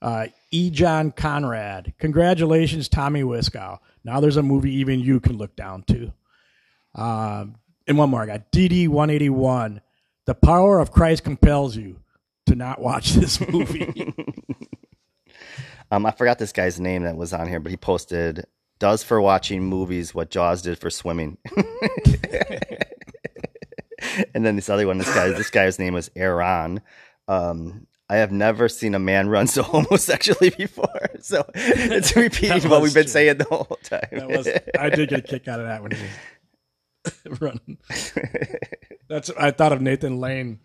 [0.00, 0.70] Uh, E.
[0.70, 1.94] John Conrad.
[1.98, 3.78] Congratulations, Tommy Wiseau.
[4.04, 6.12] Now there's a movie even you can look down to.
[6.94, 7.56] Um,
[7.88, 8.22] and one more.
[8.22, 9.80] I got DD 181.
[10.26, 12.00] The power of Christ compels you
[12.46, 14.14] to not watch this movie.
[15.88, 18.44] Um, I forgot this guy's name that was on here, but he posted
[18.80, 21.38] does for watching movies what Jaws did for swimming.
[24.34, 26.80] And then this other one, this guy, this guy's name was Aaron.
[27.28, 30.86] Um, I have never seen a man run so homosexually before.
[31.20, 33.10] So it's repeating what we've been true.
[33.10, 34.06] saying the whole time.
[34.12, 34.48] That was
[34.78, 36.04] I did get a kick out of that when he
[37.28, 37.78] was running.
[39.08, 40.60] That's I thought of Nathan Lane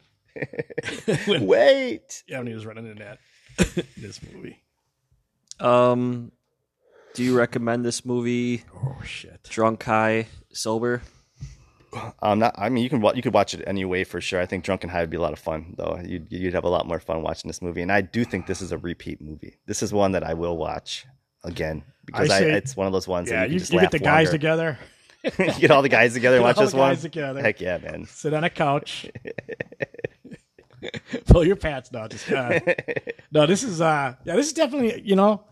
[1.26, 2.24] when, Wait.
[2.28, 3.18] yeah, when he was running in that
[3.98, 4.62] this movie.
[5.60, 6.32] Um,
[7.16, 8.64] do you recommend this movie?
[8.76, 9.42] Oh shit!
[9.50, 11.02] Drunk, high, sober?
[12.22, 12.56] Um, not.
[12.58, 14.40] I mean, you can you could watch it anyway for sure.
[14.40, 16.00] I think Drunken High would be a lot of fun, though.
[16.04, 18.62] You'd you'd have a lot more fun watching this movie, and I do think this
[18.62, 19.58] is a repeat movie.
[19.66, 21.06] This is one that I will watch
[21.44, 23.30] again because I I it's one of those ones.
[23.30, 24.32] Yeah, that you, you, you get the guys longer.
[24.32, 24.80] together,
[25.24, 26.96] you get all the guys together Get watch all this the one.
[26.98, 27.42] together.
[27.42, 28.06] Heck yeah, man.
[28.06, 29.10] sit on a couch,
[31.26, 32.10] pull your pants down.
[32.10, 32.60] Just uh,
[33.32, 35.44] no, this is uh, yeah, this is definitely you know,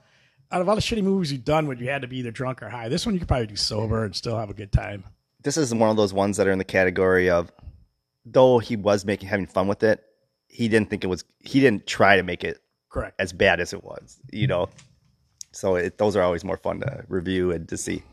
[0.51, 2.63] out of all the shitty movies you've done, when you had to be either drunk
[2.63, 5.03] or high, this one you could probably do sober and still have a good time.
[5.43, 7.51] This is one of those ones that are in the category of,
[8.25, 10.03] though he was making having fun with it,
[10.47, 11.23] he didn't think it was.
[11.39, 12.59] He didn't try to make it
[12.89, 13.15] Correct.
[13.19, 14.19] as bad as it was.
[14.31, 14.69] You know.
[15.51, 18.03] So it, those are always more fun to review and to see.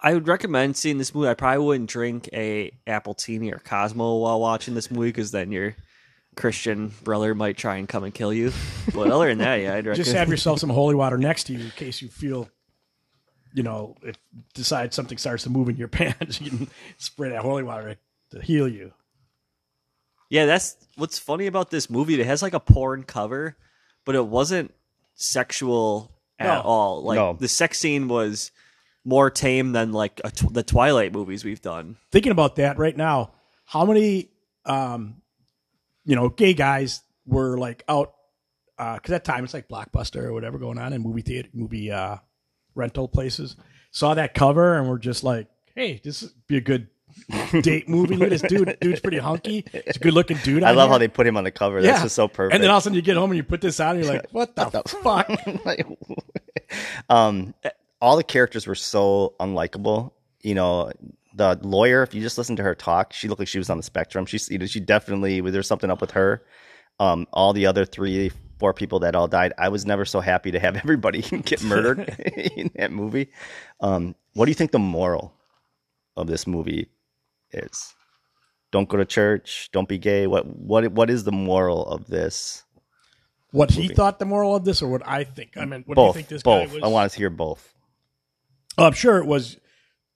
[0.00, 1.28] I would recommend seeing this movie.
[1.28, 5.50] I probably wouldn't drink a apple Appletini or Cosmo while watching this movie because then
[5.50, 5.76] your
[6.36, 8.52] Christian brother might try and come and kill you.
[8.92, 9.96] But other than that, yeah, I'd recommend.
[9.96, 12.48] Just have yourself some holy water next to you in case you feel,
[13.54, 14.16] you know, if
[14.52, 17.96] decide something starts to move in your pants, you can spray that holy water
[18.32, 18.92] to heal you.
[20.30, 22.20] Yeah, that's what's funny about this movie.
[22.20, 23.56] It has like a porn cover,
[24.04, 24.74] but it wasn't
[25.14, 26.60] sexual at No.
[26.62, 27.02] all.
[27.02, 27.34] Like No.
[27.38, 28.50] the sex scene was
[29.04, 31.96] more tame than like a tw- the Twilight movies we've done.
[32.10, 33.32] Thinking about that right now,
[33.66, 34.30] how many,
[34.64, 35.16] um,
[36.04, 38.14] you know, gay guys were like out
[38.76, 42.16] because at time it's like Blockbuster or whatever going on in movie theater, movie uh,
[42.74, 43.56] rental places.
[43.90, 46.88] Saw that cover and we're just like, hey, this would be a good
[47.62, 48.16] date movie.
[48.16, 48.76] Look at this dude.
[48.80, 49.64] Dude's pretty hunky.
[49.72, 50.62] It's a good looking dude.
[50.62, 50.92] I love here.
[50.92, 51.80] how they put him on the cover.
[51.80, 52.54] That's just so perfect.
[52.54, 54.04] And then all of a sudden you get home and you put this on and
[54.04, 54.66] you're like, what the
[55.02, 55.30] fuck?
[57.08, 57.54] um,
[58.00, 60.12] all the characters were so unlikable.
[60.42, 60.92] You know,
[61.34, 62.02] the lawyer.
[62.02, 64.26] If you just listen to her talk, she looked like she was on the spectrum.
[64.26, 66.42] She's, you know, she definitely there's something up with her.
[67.00, 69.52] Um, all the other three, four people that all died.
[69.58, 72.08] I was never so happy to have everybody get murdered
[72.56, 73.30] in that movie.
[73.80, 75.34] Um, what do you think the moral
[76.16, 76.88] of this movie
[77.52, 77.94] is?
[78.72, 79.70] Don't go to church.
[79.72, 80.26] Don't be gay.
[80.26, 82.64] What what what is the moral of this?
[83.52, 85.56] What he thought the moral of this or what I think?
[85.56, 86.06] I mean, what both.
[86.06, 86.68] do you think this both.
[86.70, 86.82] guy was?
[86.82, 87.72] I want to hear both.
[88.76, 89.56] Oh, I'm sure it was.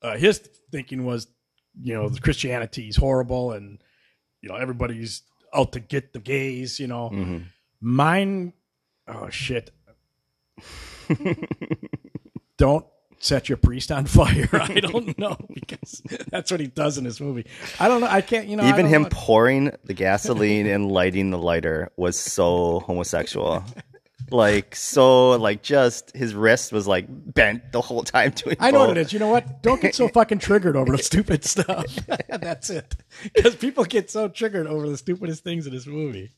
[0.03, 0.39] Uh, his
[0.72, 1.28] thinking was,
[1.80, 3.80] you know, Christianity is horrible, and
[4.41, 5.22] you know everybody's
[5.55, 6.80] out to get the gays.
[6.80, 7.45] You know, Mm-hmm.
[7.80, 8.52] Mine.
[9.06, 9.70] Oh shit!
[12.56, 12.86] don't
[13.20, 14.48] set your priest on fire.
[14.52, 17.46] I don't know because that's what he does in this movie.
[17.78, 18.08] I don't know.
[18.08, 18.46] I can't.
[18.48, 19.08] You know, Even him know.
[19.10, 23.64] pouring the gasoline and lighting the lighter was so homosexual.
[24.30, 28.56] Like so, like just his wrist was like bent the whole time doing.
[28.60, 29.10] I know what it is.
[29.10, 29.62] You know what?
[29.62, 31.86] Don't get so fucking triggered over the stupid stuff.
[32.28, 32.94] That's it.
[33.34, 36.32] Because people get so triggered over the stupidest things in this movie.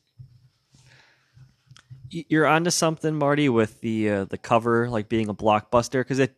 [2.11, 6.35] You're onto something, Marty, with the uh, the cover like being a blockbuster because it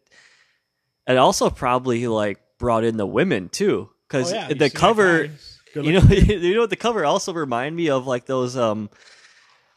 [1.07, 5.29] it also probably like brought in the women too because Oh, yeah, the cover.
[5.75, 8.91] You know, you know what the cover also remind me of like those um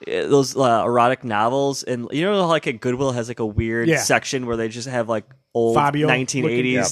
[0.06, 3.88] eh, those uh, erotic novels and you know like at Goodwill has like a weird
[3.88, 3.96] Yeah.
[3.96, 5.24] section where they just have like
[5.54, 6.86] old Fabio 1980s looking- Yep.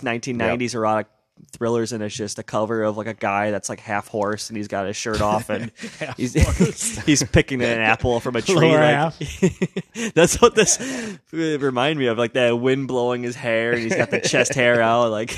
[0.59, 1.07] 1990s erotic
[1.53, 4.57] thrillers and it's just a cover of like a guy that's like half horse and
[4.57, 5.71] he's got his shirt off and
[6.17, 6.35] he's
[7.05, 9.15] he's picking an apple from a tree like,
[10.15, 14.11] that's what this remind me of like that wind blowing his hair and he's got
[14.11, 15.31] the chest hair out like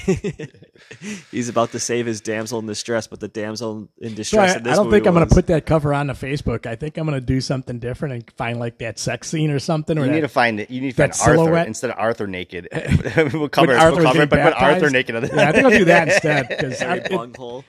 [1.31, 4.57] He's about to save his damsel in distress, but the damsel in So distress I,
[4.59, 6.67] in this I don't movie think I'm gonna put that cover on the Facebook.
[6.67, 9.59] I think I'm going to do something different and find like that sex scene or
[9.59, 9.99] something.
[9.99, 10.71] Or You that, need to find it.
[10.71, 11.67] You need to find that Arthur silhouette?
[11.67, 12.69] instead of Arthur naked.
[12.73, 13.79] we'll when cover it.
[13.79, 15.29] Arthur's We'll cover it, but put Arthur naked on the.
[15.29, 17.07] Yeah, I think I'll do that instead because it,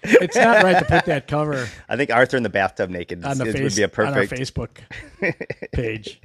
[0.03, 3.37] it's not right to put that cover I think Arthur in the bathtub naked on
[3.37, 4.41] the is- face would be a on our perfect.
[4.41, 6.21] Facebook page.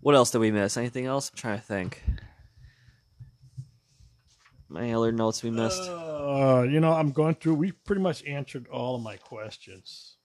[0.00, 0.76] What else did we miss?
[0.76, 1.30] Anything else?
[1.30, 2.02] I'm trying to think.
[4.74, 5.82] Any other notes we missed?
[5.82, 7.54] Uh, you know, I'm going through.
[7.54, 10.16] We pretty much answered all of my questions.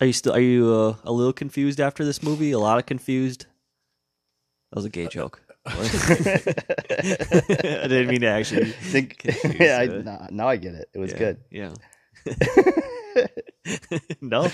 [0.00, 0.32] Are you still?
[0.34, 2.50] Are you uh, a little confused after this movie?
[2.52, 3.46] A lot of confused.
[4.70, 5.40] That was a gay joke.
[6.90, 8.66] I didn't mean to actually.
[8.66, 10.88] think, confuse, yeah, I, uh, now, now I get it.
[10.92, 11.40] It was yeah, good.
[11.50, 11.74] Yeah.
[14.20, 14.50] no.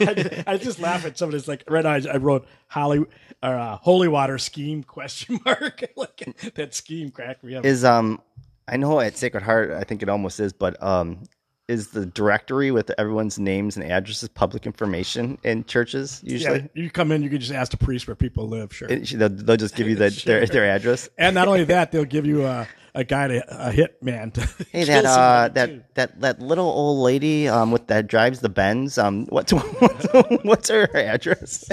[0.00, 1.38] I, I just laugh at somebody.
[1.38, 1.92] It's like right now.
[1.92, 3.04] I, I wrote Holly
[3.42, 5.82] or uh, Holy Water scheme question mark.
[5.96, 7.64] like that scheme cracked me up.
[7.64, 8.20] Is um,
[8.68, 11.24] I know at Sacred Heart, I think it almost is, but um,
[11.68, 16.68] is the directory with everyone's names and addresses public information in churches yeah, usually?
[16.74, 18.74] you come in, you can just ask the priest where people live.
[18.74, 18.88] Sure.
[18.88, 21.08] They'll, they'll just give you the, their their address.
[21.18, 24.32] and not only that, they'll give you a, a guy to a hit man.
[24.32, 24.40] To
[24.72, 25.82] Hey, that uh, that too.
[25.94, 30.06] that that little old lady um with that drives the Benz um what's what's,
[30.42, 31.68] what's her address?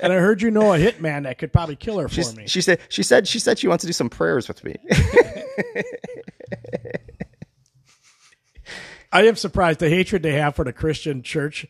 [0.00, 2.46] And I heard you know a hitman that could probably kill her for me.
[2.46, 4.76] she said she said she said she wants to do some prayers with me.
[9.12, 11.66] I am surprised the hatred they have for the Christian church.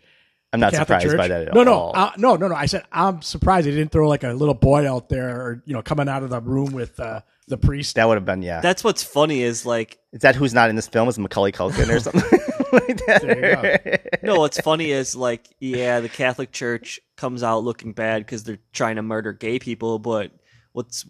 [0.53, 1.17] I'm not Catholic surprised Church.
[1.17, 1.93] by that at no, no, all.
[1.95, 2.55] uh, no, no, no.
[2.55, 5.73] I said I'm surprised they didn't throw like a little boy out there, or you
[5.73, 7.97] know, coming out of the room with uh, the priest.
[7.97, 8.61] that would have been yeah.
[8.61, 11.09] That's what's funny is like Is that who's not in this film?
[11.09, 12.21] Is Macaulay Culkin or something
[12.73, 13.23] like that?
[13.23, 14.19] There you go.
[14.23, 14.41] no.
[14.41, 18.97] What's funny is like yeah, the Catholic Church comes out looking bad because they're trying
[18.97, 19.99] to murder gay people.
[19.99, 20.33] But
[20.73, 21.07] what's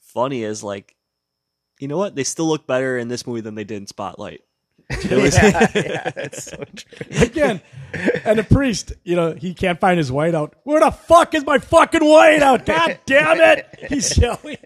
[0.00, 0.96] funny is like,
[1.78, 2.16] you know what?
[2.16, 4.40] They still look better in this movie than they did in Spotlight.
[4.90, 5.34] It was
[5.74, 7.06] yeah, that's so true.
[7.22, 7.60] Again,
[8.24, 10.52] and the priest, you know, he can't find his whiteout.
[10.64, 12.66] Where the fuck is my fucking whiteout?
[12.66, 13.66] God damn it!
[13.88, 14.58] He's yelling.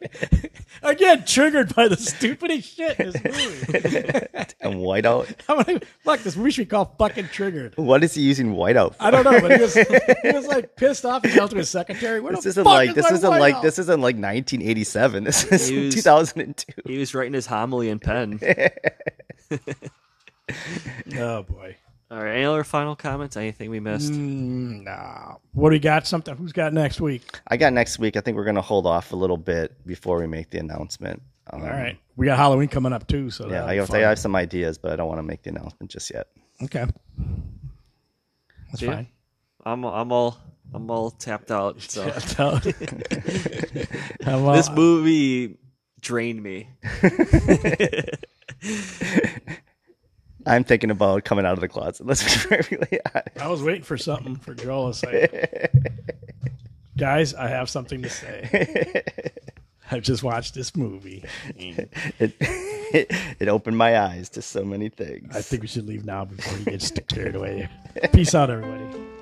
[0.83, 4.27] Again, triggered by the stupidest shit in this movie.
[4.61, 5.35] And whiteout.
[5.49, 7.75] I'm like, fuck, this movie should be called fucking triggered.
[7.77, 9.03] What is he using whiteout for?
[9.03, 11.23] I don't know, but he was, he was like pissed off.
[11.23, 12.21] He yelled to his secretary.
[12.21, 14.15] Where This the isn't fuck like is this my isn't like whiteout?" this isn't like
[14.17, 15.25] 1987.
[15.25, 16.73] This is He was- 2002.
[16.87, 18.41] he was writing his homily in pen.
[21.19, 21.77] Oh boy.
[22.11, 22.35] All right.
[22.37, 23.37] Any other final comments?
[23.37, 24.13] Anything we missed?
[24.13, 25.37] Mm, nah.
[25.53, 26.07] What do we got?
[26.07, 26.37] Something?
[26.37, 27.23] Who's got next week?
[27.49, 28.17] I got next week.
[28.17, 31.23] I think we're gonna hold off a little bit before we make the announcement.
[31.51, 31.99] Um, All right.
[32.17, 33.31] We got Halloween coming up too.
[33.31, 33.91] So Yeah, I be have.
[33.93, 36.29] I have some ideas, but I don't want to make the announcement just yet.
[36.63, 36.85] Okay.
[38.71, 38.95] That's Yeah.
[38.95, 39.07] fine.
[39.65, 40.39] I'm I'm all
[40.73, 41.81] I'm all tapped out.
[41.81, 42.03] So
[44.27, 45.59] I'm, uh, this movie
[46.01, 46.69] drained me.
[50.47, 52.07] I'm thinking about coming out of the closet.
[52.07, 53.41] Let's be perfectly honest.
[53.41, 55.69] I was waiting for something for Joel to say.
[56.97, 59.03] Guys, I have something to say.
[59.91, 61.25] I've just watched this movie.
[61.57, 63.07] It, it
[63.39, 65.37] it opened my eyes to so many things.
[65.37, 67.69] I think we should leave now before he gets carried away.
[68.13, 69.14] Peace out, everybody.